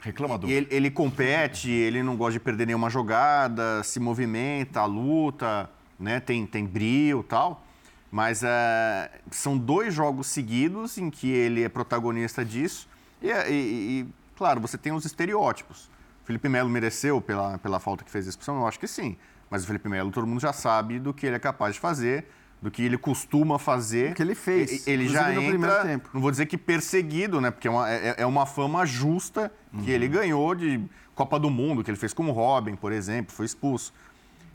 [0.00, 0.48] Reclamador.
[0.48, 5.68] Ele, ele, compete, ele não gosta de perder nenhuma jogada, se movimenta, luta,
[5.98, 6.20] né?
[6.20, 7.64] tem, tem brilho tal.
[8.10, 12.88] Mas é, são dois jogos seguidos em que ele é protagonista disso.
[13.20, 15.90] E, e, e claro, você tem os estereótipos.
[16.24, 18.56] Felipe Melo mereceu pela, pela falta que fez a expulsão?
[18.56, 19.16] Eu acho que sim.
[19.50, 22.26] Mas o Felipe Melo, todo mundo já sabe do que ele é capaz de fazer
[22.60, 24.12] do que ele costuma fazer.
[24.12, 24.86] O que ele fez.
[24.86, 26.10] Ele já entra, no primeiro tempo.
[26.12, 27.50] não vou dizer que perseguido, né?
[27.50, 29.88] Porque é uma, é, é uma fama justa que uhum.
[29.88, 30.80] ele ganhou de
[31.14, 33.92] Copa do Mundo, que ele fez como Robin, por exemplo, foi expulso.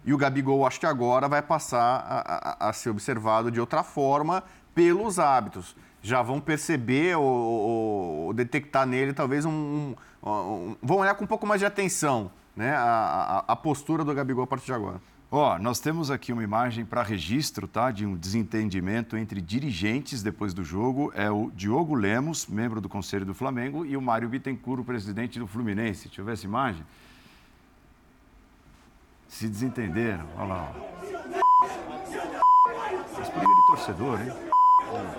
[0.06, 3.84] E o Gabigol, acho que agora vai passar a, a, a ser observado de outra
[3.84, 4.44] forma
[4.76, 5.76] pelos hábitos.
[6.02, 11.24] Já vão perceber ou, ou, ou detectar nele talvez um, um, um, Vão olhar com
[11.24, 14.74] um pouco mais de atenção né, a, a, a postura do Gabigol a partir de
[14.74, 15.00] agora.
[15.36, 17.90] Ó, nós temos aqui uma imagem para registro, tá?
[17.90, 21.12] De um desentendimento entre dirigentes depois do jogo.
[21.16, 25.48] É o Diogo Lemos, membro do Conselho do Flamengo, e o Mário Bittencourt, presidente do
[25.48, 26.08] Fluminense.
[26.08, 26.86] Deixa eu ver essa imagem.
[29.28, 30.28] Se desentenderam.
[30.38, 30.72] Olha lá.
[30.72, 30.94] Ó.
[33.16, 34.32] Mas de torcedor, hein?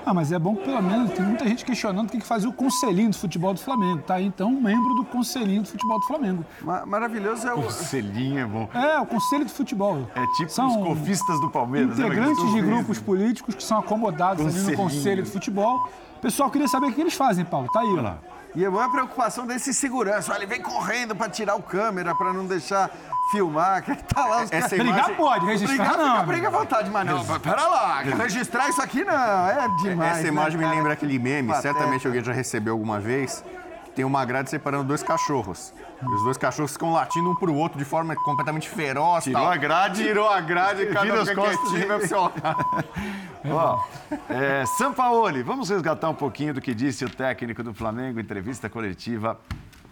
[0.04, 2.52] Ah, mas é bom que pelo menos tem muita gente questionando o que fazia o
[2.52, 4.02] conselhinho do futebol do Flamengo.
[4.02, 6.44] Tá aí, então, um membro do conselhinho do futebol do Flamengo.
[6.60, 7.62] Ma maravilhoso é o.
[7.62, 8.68] Conselhinho é bom.
[8.74, 10.08] É, o conselho do futebol.
[10.14, 11.98] É tipo são os cofistas do Palmeiras.
[11.98, 15.88] Integrantes de grupos políticos que são acomodados ali no conselho do futebol.
[16.20, 17.68] Pessoal, queria saber o que eles fazem, Paulo.
[17.72, 18.18] Tá aí, olha lá.
[18.56, 20.32] E é boa a preocupação desse segurança.
[20.32, 22.88] Olha, ele vem correndo para tirar o câmera, para não deixar
[23.30, 24.70] filmar, que tá lá os caras.
[24.70, 25.14] Brigar imagem...
[25.14, 26.12] pode, registrar brigar, não.
[26.12, 27.40] Briga, briga à vontade, mas não.
[27.40, 30.12] Pera lá, registrar isso aqui não, é demais.
[30.12, 33.44] Essa né, imagem né, me lembra aquele meme, certamente alguém já recebeu alguma vez,
[33.84, 35.72] que tem uma grade separando dois cachorros.
[36.02, 39.24] Os dois cachorros ficam latindo um pro outro de forma completamente feroz.
[39.24, 39.52] Tirou tal.
[39.52, 40.02] a grade.
[40.02, 42.20] Tirou a grade, cada um fica quietinho, vai pro seu
[43.50, 43.84] Ó,
[44.28, 49.38] é, Sampaoli, vamos resgatar um pouquinho do que disse o técnico do Flamengo, entrevista coletiva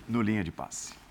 [0.08, 1.01] no Linha de Passe.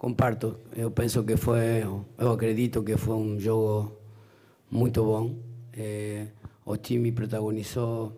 [0.00, 3.98] Comparto, eu penso que foi, eu acredito que foi um jogo
[4.70, 5.36] muito bom.
[5.74, 6.28] É,
[6.64, 8.16] o time protagonizou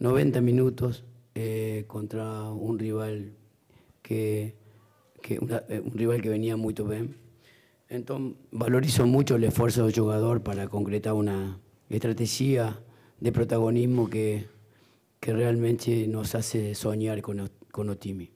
[0.00, 1.04] 90 minutos
[1.36, 3.30] eh, contra un rival
[4.02, 4.56] que,
[5.22, 7.14] que eh, un rival que venía muy bien.
[7.88, 11.60] Entonces valorizo mucho el esfuerzo del jugador para concretar una
[11.90, 12.82] estrategia
[13.20, 14.48] de protagonismo que,
[15.20, 18.33] que realmente nos hace soñar con o, com o.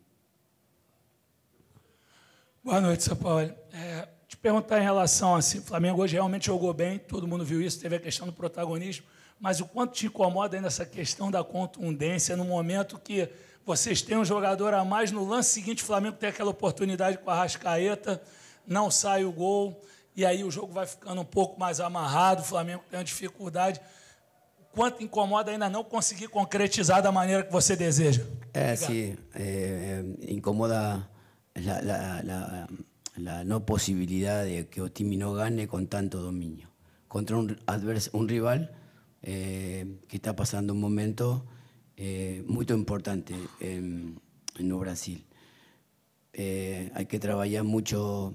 [2.69, 3.51] Boa noite, São Paulo.
[3.73, 7.63] É, te perguntar em relação assim, o Flamengo hoje realmente jogou bem, todo mundo viu
[7.63, 9.07] isso, teve a questão do protagonismo,
[9.41, 13.27] mas o quanto te incomoda ainda essa questão da contundência no momento que
[13.65, 17.31] vocês têm um jogador a mais, no lance seguinte o Flamengo tem aquela oportunidade com
[17.31, 18.21] a Rascaeta,
[18.67, 19.81] não sai o gol,
[20.15, 23.81] e aí o jogo vai ficando um pouco mais amarrado, o Flamengo tem uma dificuldade.
[24.61, 28.27] O quanto incomoda ainda não conseguir concretizar da maneira que você deseja?
[28.53, 30.05] É, sim, é, é,
[30.35, 31.09] incomoda
[31.67, 32.67] a,
[33.27, 36.69] a, a, não possibilidade de que o time não ganhe com tanto domínio.
[37.09, 38.69] Contra um, advers, um rival
[39.23, 41.45] Eh, que está pasando un momento
[41.97, 44.21] eh, muy importante en,
[44.57, 45.27] en Brasil.
[46.33, 48.35] Eh, hay que trabajar mucho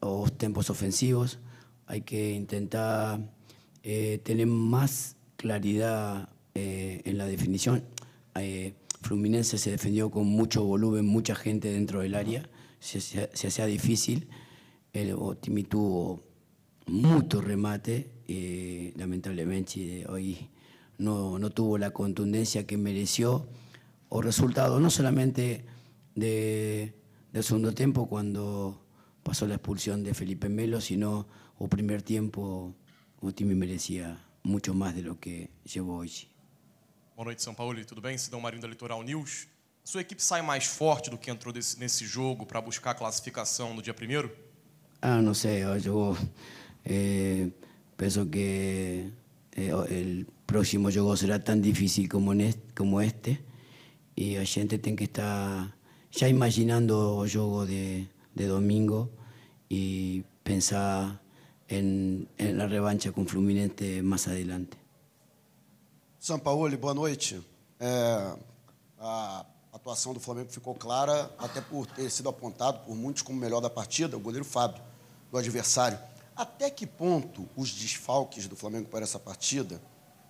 [0.00, 1.38] los tiempos ofensivos,
[1.86, 3.20] hay que intentar
[3.82, 7.84] tener más claridad en la definición.
[9.02, 12.48] Fluminense se defendió con mucho volumen, mucha gente dentro del área,
[12.82, 14.28] se, hacía difícil.
[14.92, 16.22] El Otimi tuvo
[16.86, 20.50] mucho remate eh, lamentablemente hoy
[20.98, 23.46] no, no, tuvo la contundencia que mereció
[24.08, 25.64] o resultado no solamente
[26.14, 26.94] de,
[27.32, 28.84] del segundo tiempo cuando
[29.22, 31.26] pasó la expulsión de Felipe Melo, sino
[31.58, 32.74] o primer tiempo
[33.20, 36.28] o time merecia muito mais do que chegou hoje.
[37.14, 37.84] Boa noite, São Paulo.
[37.84, 38.18] Tudo bem?
[38.18, 39.46] Sidão Marinho da Litoral News.
[39.84, 42.94] A sua equipe sai mais forte do que entrou desse, nesse jogo para buscar a
[42.94, 44.30] classificação no dia primeiro?
[45.00, 45.64] Ah, não sei.
[45.64, 46.16] Eu,
[46.84, 47.48] eh,
[47.96, 49.12] Pienso que
[49.52, 52.32] eh, el próximo juego será tan difícil como,
[52.74, 53.44] como este
[54.16, 55.74] y la gente tiene que estar
[56.10, 59.10] ya imaginando el juego de, de domingo
[59.68, 61.22] y pensar
[61.68, 64.76] en, en, la revancha con Fluminense más adelante.
[66.18, 67.40] São Paulo, boa noite.
[67.78, 68.34] É,
[68.98, 73.60] a atuação do Flamengo ficou clara, até por ter sido apontado por muitos como melhor
[73.60, 74.82] da partida, o goleiro Fábio,
[75.30, 75.98] do adversário.
[76.36, 79.80] Até que ponto os desfalques do Flamengo para essa partida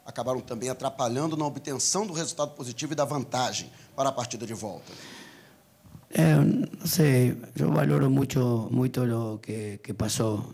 [0.04, 4.54] acabaram também atrapalhando na obtenção do resultado positivo e da vantagem para a partida de
[4.54, 4.92] volta?
[6.10, 9.94] É, não sei, eu valoro muito, muito o que, que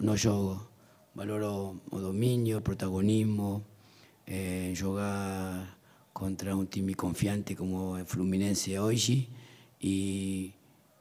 [0.00, 0.66] no jogo.
[1.14, 3.64] Valoro o domínio, o protagonismo,
[4.24, 5.77] eh, jogar
[6.18, 9.28] contra um time confiante como o Fluminense hoje
[9.80, 10.50] e,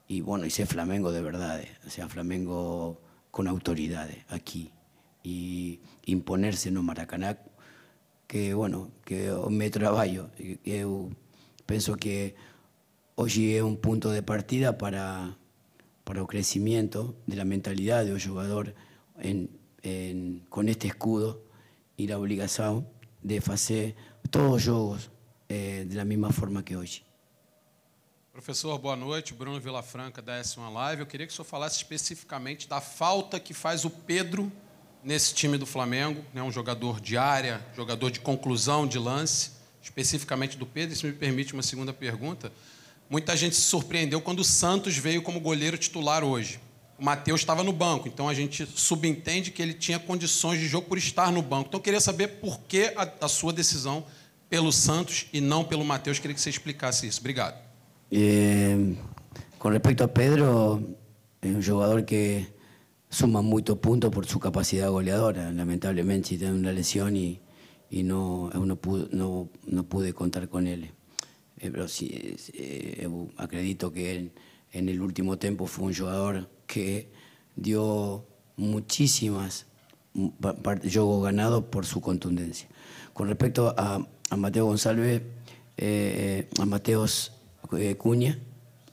[0.08, 1.66] e, bueno, e ser Flamengo de verdade.
[1.84, 3.00] O sea, Flamengo
[3.32, 4.70] con autoridad aquí
[5.24, 7.36] y imponerse no Maracaná
[8.28, 10.30] que, bueno, que me trabajo.
[10.64, 11.10] Yo
[11.66, 12.36] pienso que
[13.16, 15.36] hoy es un punto de partida para,
[16.04, 18.76] para el crecimiento de la mentalidad del jugador
[19.18, 19.50] en,
[20.48, 21.42] con este escudo
[21.96, 22.86] y la obligación
[23.22, 23.96] de hacer
[24.30, 25.10] todos los juegos
[25.48, 27.02] eh, de la misma forma que hoy.
[28.32, 29.34] Professor, boa noite.
[29.34, 31.00] Bruno Vilafranca, da S1 Live.
[31.00, 34.52] Eu queria que o senhor falasse especificamente da falta que faz o Pedro
[35.02, 36.24] nesse time do Flamengo.
[36.32, 36.40] Né?
[36.40, 39.50] Um jogador de área, jogador de conclusão de lance,
[39.82, 40.94] especificamente do Pedro.
[40.94, 42.52] Isso me permite uma segunda pergunta.
[43.10, 46.60] Muita gente se surpreendeu quando o Santos veio como goleiro titular hoje.
[46.98, 50.88] O Matheus estava no banco, então a gente subentende que ele tinha condições de jogo
[50.88, 51.68] por estar no banco.
[51.68, 54.04] Então eu queria saber por que a, a sua decisão
[54.50, 56.18] pelo Santos e não pelo Matheus.
[56.18, 57.20] Queria que você explicasse isso.
[57.20, 57.56] Obrigado.
[58.10, 58.96] Eh,
[59.58, 60.82] con respecto a Pedro,
[61.40, 62.48] es un jugador que
[63.08, 65.52] suma muchos puntos por su capacidad goleadora.
[65.52, 67.40] Lamentablemente, tiene una lesión y,
[67.90, 70.90] y no, no, pude, no, no, pude contar con él.
[71.58, 72.10] Eh, pero sí,
[72.54, 74.32] eh, acredito que él,
[74.72, 77.10] en el último tiempo fue un jugador que
[77.56, 78.24] dio
[78.56, 79.66] muchísimas
[80.14, 82.68] juegos ganados por su contundencia.
[83.12, 84.06] Con respecto a,
[84.36, 85.22] Mateo González,
[86.60, 87.32] a Mateos
[87.76, 88.38] eh, Cuña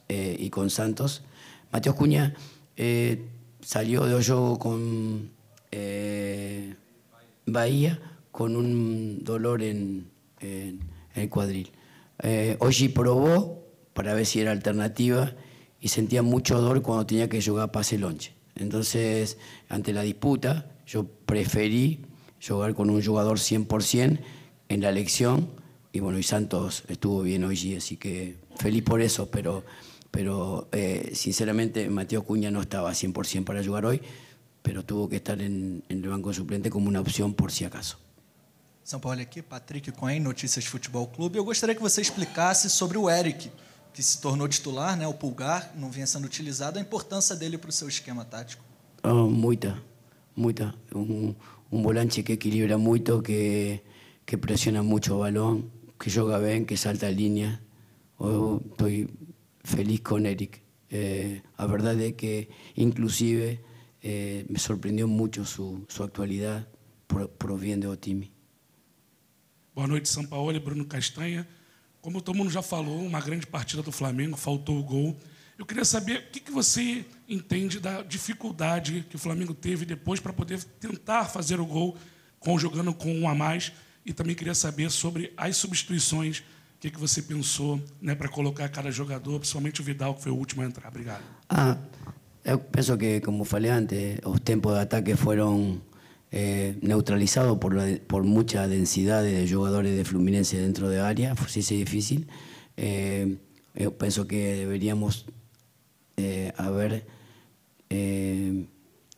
[0.10, 1.24] eh, y con Santos.
[1.72, 2.36] Mateos Cuña
[2.76, 3.30] eh,
[3.62, 5.32] salió de hoyo con
[7.46, 8.00] Bahía
[8.32, 10.10] con un dolor en,
[10.40, 11.72] el cuadril.
[12.60, 13.64] Hoy probó
[13.94, 15.34] para ver si era alternativa
[15.86, 18.34] y sentía mucho dolor cuando tenía que jugar pase lonche.
[18.56, 19.38] Entonces,
[19.70, 22.00] ante la disputa, yo preferí
[22.42, 24.20] jugar con un jugador 100%
[24.68, 25.48] en la elección
[25.94, 29.64] y bueno, y Santos estuvo bien hoy, así que feliz por eso, pero,
[30.10, 34.02] pero eh, sinceramente Mateo Cuña no estaba 100% para jugar hoy,
[34.64, 38.00] pero tuvo que estar en, en, el banco suplente como uma opção por si acaso.
[38.84, 41.38] São Paulo aqui, Patrick Cohen, Notícias Futebol Clube.
[41.38, 43.52] Eu gostaria que você explicasse sobre o Eric,
[43.96, 47.70] que se tornou titular, né, o pulgar, não vinha sendo utilizado, a importância dele para
[47.70, 48.62] o seu esquema tático.
[49.02, 49.82] Oh, muita,
[50.36, 50.76] muita.
[50.94, 51.34] Um,
[51.72, 53.80] um volante que equilibra muito, que,
[54.26, 57.64] que pressiona muito o balão, que joga bem, que salta a linha.
[58.20, 59.08] Estoy
[59.64, 60.60] feliz con Eric.
[60.90, 63.62] Eh, la verdad es que inclusive
[64.02, 66.68] eh, me sorprendió mucho su, su actualidad
[67.08, 68.30] por, por bien de Otimi.
[69.74, 71.48] Boa noite, São Paulo e Bruno Castanha.
[72.06, 75.18] Como todo mundo já falou, uma grande partida do Flamengo, faltou o gol.
[75.58, 80.32] Eu queria saber o que, você entende da dificuldade que o Flamengo teve depois para
[80.32, 81.98] poder tentar fazer o gol
[82.60, 83.72] jogando com um a mais.
[84.06, 86.44] E também queria saber sobre as substituições
[86.80, 90.36] que, que você pensou né, para colocar cada jogador, principalmente o Vidal, que foi o
[90.36, 90.90] último a entrar?
[90.90, 91.24] Obrigado.
[91.50, 91.76] Ah,
[92.44, 95.82] eu penso que, como falei antes, os tempos de ataque foram
[96.32, 101.60] eh, neutralizados por, la, por mucha densidade de jogadores de Fluminense dentro de área, se
[101.60, 102.28] é difícil.
[102.78, 103.38] Eh,
[103.76, 105.26] eu penso que deveríamos
[106.18, 107.06] eh, haber
[107.90, 108.66] eh,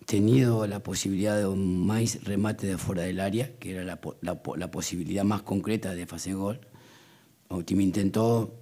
[0.05, 4.41] tenido la posibilidad de un más remate de fuera del área, que era la, la,
[4.55, 6.59] la posibilidad más concreta de hacer gol.
[7.49, 8.53] Otimi intentó,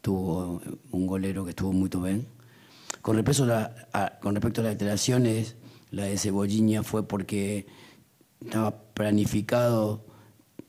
[0.00, 0.60] tuvo
[0.90, 2.26] un golero que estuvo muy bien.
[3.00, 5.56] Con respecto a, con respecto a las alteraciones,
[5.92, 7.66] la de Cebolliña fue porque
[8.40, 10.04] estaba planificado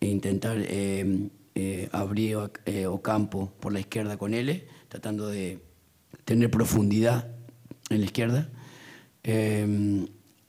[0.10, 5.64] intentar eh, eh, abrir eh, Ocampo por la izquierda con él, tratando de
[6.26, 7.30] tener profundidad
[7.90, 8.50] en la izquierda.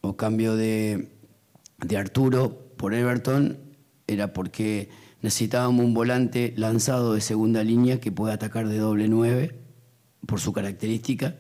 [0.01, 1.09] o cambio de,
[1.79, 3.59] de Arturo por Everton
[4.07, 4.91] era porque
[5.23, 9.61] necesitábamos un volante lanzado de segunda línea que pueda atacar de doble nueve
[10.27, 11.37] por su característica.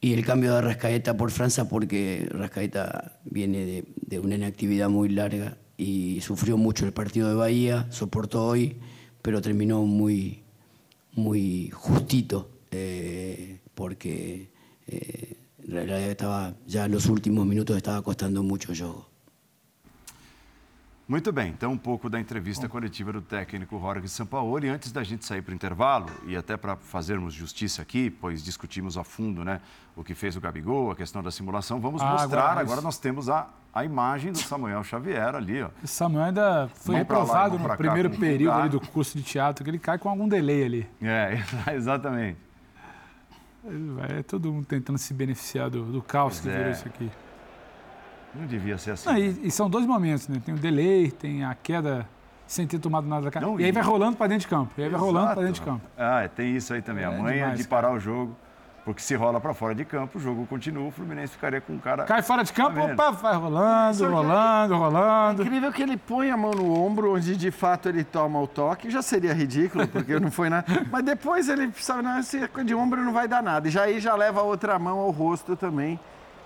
[0.00, 5.58] Y el cambio de Rascaeta por Francia porque Rascaeta viene de, una inactividad muy larga
[5.76, 8.78] y sufrió mucho el partido de Bahía, soportó hoy,
[9.22, 10.44] pero terminó muy,
[11.12, 14.50] muy justito eh, porque
[14.86, 19.07] eh, en realidad estaba, ya en los últimos minutos estaba costando mucho yo.
[21.08, 24.68] Muito bem, então um pouco da entrevista coletiva do técnico Jorge Sampaoli.
[24.68, 28.98] Antes da gente sair para o intervalo, e até para fazermos justiça aqui, pois discutimos
[28.98, 29.58] a fundo né,
[29.96, 32.42] o que fez o Gabigol, a questão da simulação, vamos ah, mostrar.
[32.42, 35.62] Agora, agora, nós temos a, a imagem do Samuel Xavier ali.
[35.62, 35.70] Ó.
[35.82, 39.78] O Samuel ainda foi reprovado no primeiro período ali do curso de teatro, que ele
[39.78, 40.90] cai com algum delay ali.
[41.00, 41.42] É,
[41.72, 42.36] exatamente.
[44.10, 46.58] É todo mundo tentando se beneficiar do, do caos pois que é.
[46.58, 47.10] virou isso aqui.
[48.34, 49.08] Não devia ser assim.
[49.08, 50.40] Não, e, e, são dois momentos, né?
[50.44, 52.06] Tem o delay, tem a queda
[52.46, 53.46] sem ter tomado nada da cara.
[53.46, 54.72] Não, e aí vai rolando para dentro de campo.
[54.78, 55.82] E aí vai rolando para dentro de campo.
[55.96, 57.04] Ah, é, tem isso aí também.
[57.04, 58.36] É, a manha demais, de parar o jogo.
[58.88, 61.78] Porque se rola para fora de campo, o jogo continua, o Fluminense ficaria com o
[61.78, 62.04] cara.
[62.04, 65.42] Cai fora de campo, tá opa, vai rolando, rolando, rolando.
[65.42, 68.46] É incrível que ele põe a mão no ombro, onde de fato ele toma o
[68.46, 70.64] toque, já seria ridículo, porque não foi nada.
[70.90, 73.68] Mas depois ele sabe, não, esse de ombro não vai dar nada.
[73.68, 76.00] E já aí já leva a outra mão ao rosto também.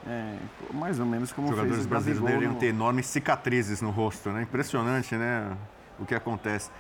[0.07, 0.35] É,
[0.73, 2.59] mais ou menos como Os jogadores brasileiros deveriam no...
[2.59, 4.43] ter enormes cicatrizes no rosto, né?
[4.43, 5.51] Impressionante, né?
[5.99, 6.71] O que acontece.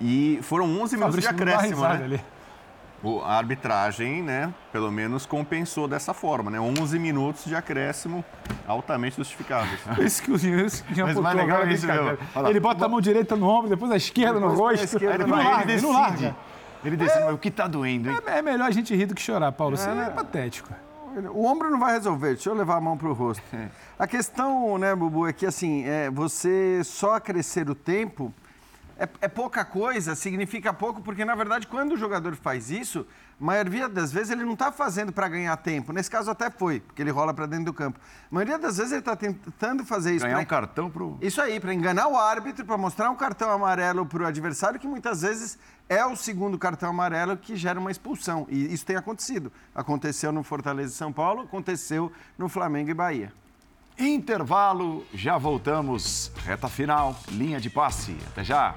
[0.00, 2.04] E foram 11 minutos de acréscimo, né?
[2.04, 2.20] Ali.
[3.02, 6.60] O- A arbitragem, né, pelo menos compensou dessa forma, né?
[6.60, 8.24] 11 minutos de acréscimo
[8.66, 9.80] altamente justificáveis.
[9.98, 11.74] Isso que o Jean, isso que o Jean Mas o apontou mais legal agora, é
[11.74, 11.86] isso.
[11.90, 12.48] Olha lá.
[12.50, 14.96] Ele bota a mão direita no ombro, depois a esquerda no Depois a rosto.
[14.96, 16.36] esquerda ele no não larga, ele não larga.
[16.84, 18.18] Ele decide, mas o que tá doendo, hein?
[18.26, 19.74] É, é melhor a gente rir do que chorar, Paulo.
[19.74, 20.70] Isso é, patético.
[21.34, 23.42] O ombro não vai resolver, deixa eu levar a mão para o rosto.
[23.98, 28.32] A questão, né, Bubu, é que assim, é, você só acrescer o tempo
[28.98, 33.06] é, é pouca coisa, significa pouco, porque na verdade quando o jogador faz isso,
[33.42, 35.92] a maioria das vezes ele não está fazendo para ganhar tempo.
[35.92, 37.98] Nesse caso até foi, porque ele rola para dentro do campo.
[38.30, 41.18] A maioria das vezes ele está tentando fazer isso Ganhar pra- um cartão pro.
[41.20, 44.86] isso aí, para enganar o árbitro, para mostrar um cartão amarelo para o adversário, que
[44.86, 48.46] muitas vezes é o segundo cartão amarelo que gera uma expulsão.
[48.48, 49.50] E isso tem acontecido.
[49.74, 53.32] Aconteceu no Fortaleza e São Paulo, aconteceu no Flamengo e Bahia.
[53.98, 56.30] Intervalo, já voltamos.
[56.44, 58.16] Reta final, linha de passe.
[58.28, 58.74] Até já.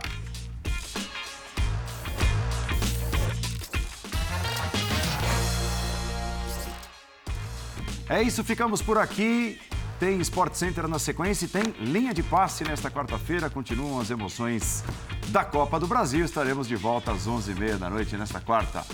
[8.08, 9.60] É isso, ficamos por aqui.
[10.00, 13.50] Tem Sport Center na sequência e tem linha de passe nesta quarta-feira.
[13.50, 14.84] Continuam as emoções
[15.30, 16.24] da Copa do Brasil.
[16.24, 18.86] Estaremos de volta às 11h30 da noite nesta quarta.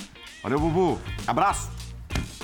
[0.43, 0.99] Valeu, Bubu.
[1.27, 1.90] Abraço.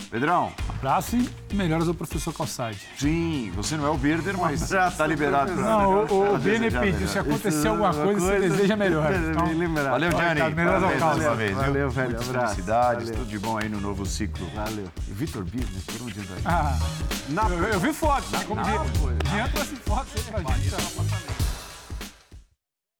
[0.10, 0.51] Pedrão.
[0.70, 2.80] Abraço e melhoras ao professor Calçade.
[2.97, 6.82] Sim, você não é o Birder, mas abraço, tá liberado pra Não, o, o desejar
[6.82, 9.12] pediu, se acontecer alguma coisa, você deseja melhor.
[9.14, 9.89] Então, Bem lembrado.
[9.91, 10.41] Valeu, Gianni.
[10.41, 11.26] Obrigado, melhoras ao Calçade.
[11.26, 11.60] uma vez, viu?
[11.62, 12.53] Valeu, velho, Muitas abraço.
[12.53, 13.16] felicidades, Valeu.
[13.20, 14.47] tudo de bom aí no novo ciclo.
[14.55, 14.88] Valeu.
[15.08, 16.41] E Vitor Birner, por onde anda aí?
[16.45, 16.78] ah,
[17.51, 19.32] eu, eu vi foto, como diz.
[19.32, 21.36] Jean trouxe foto pra gente.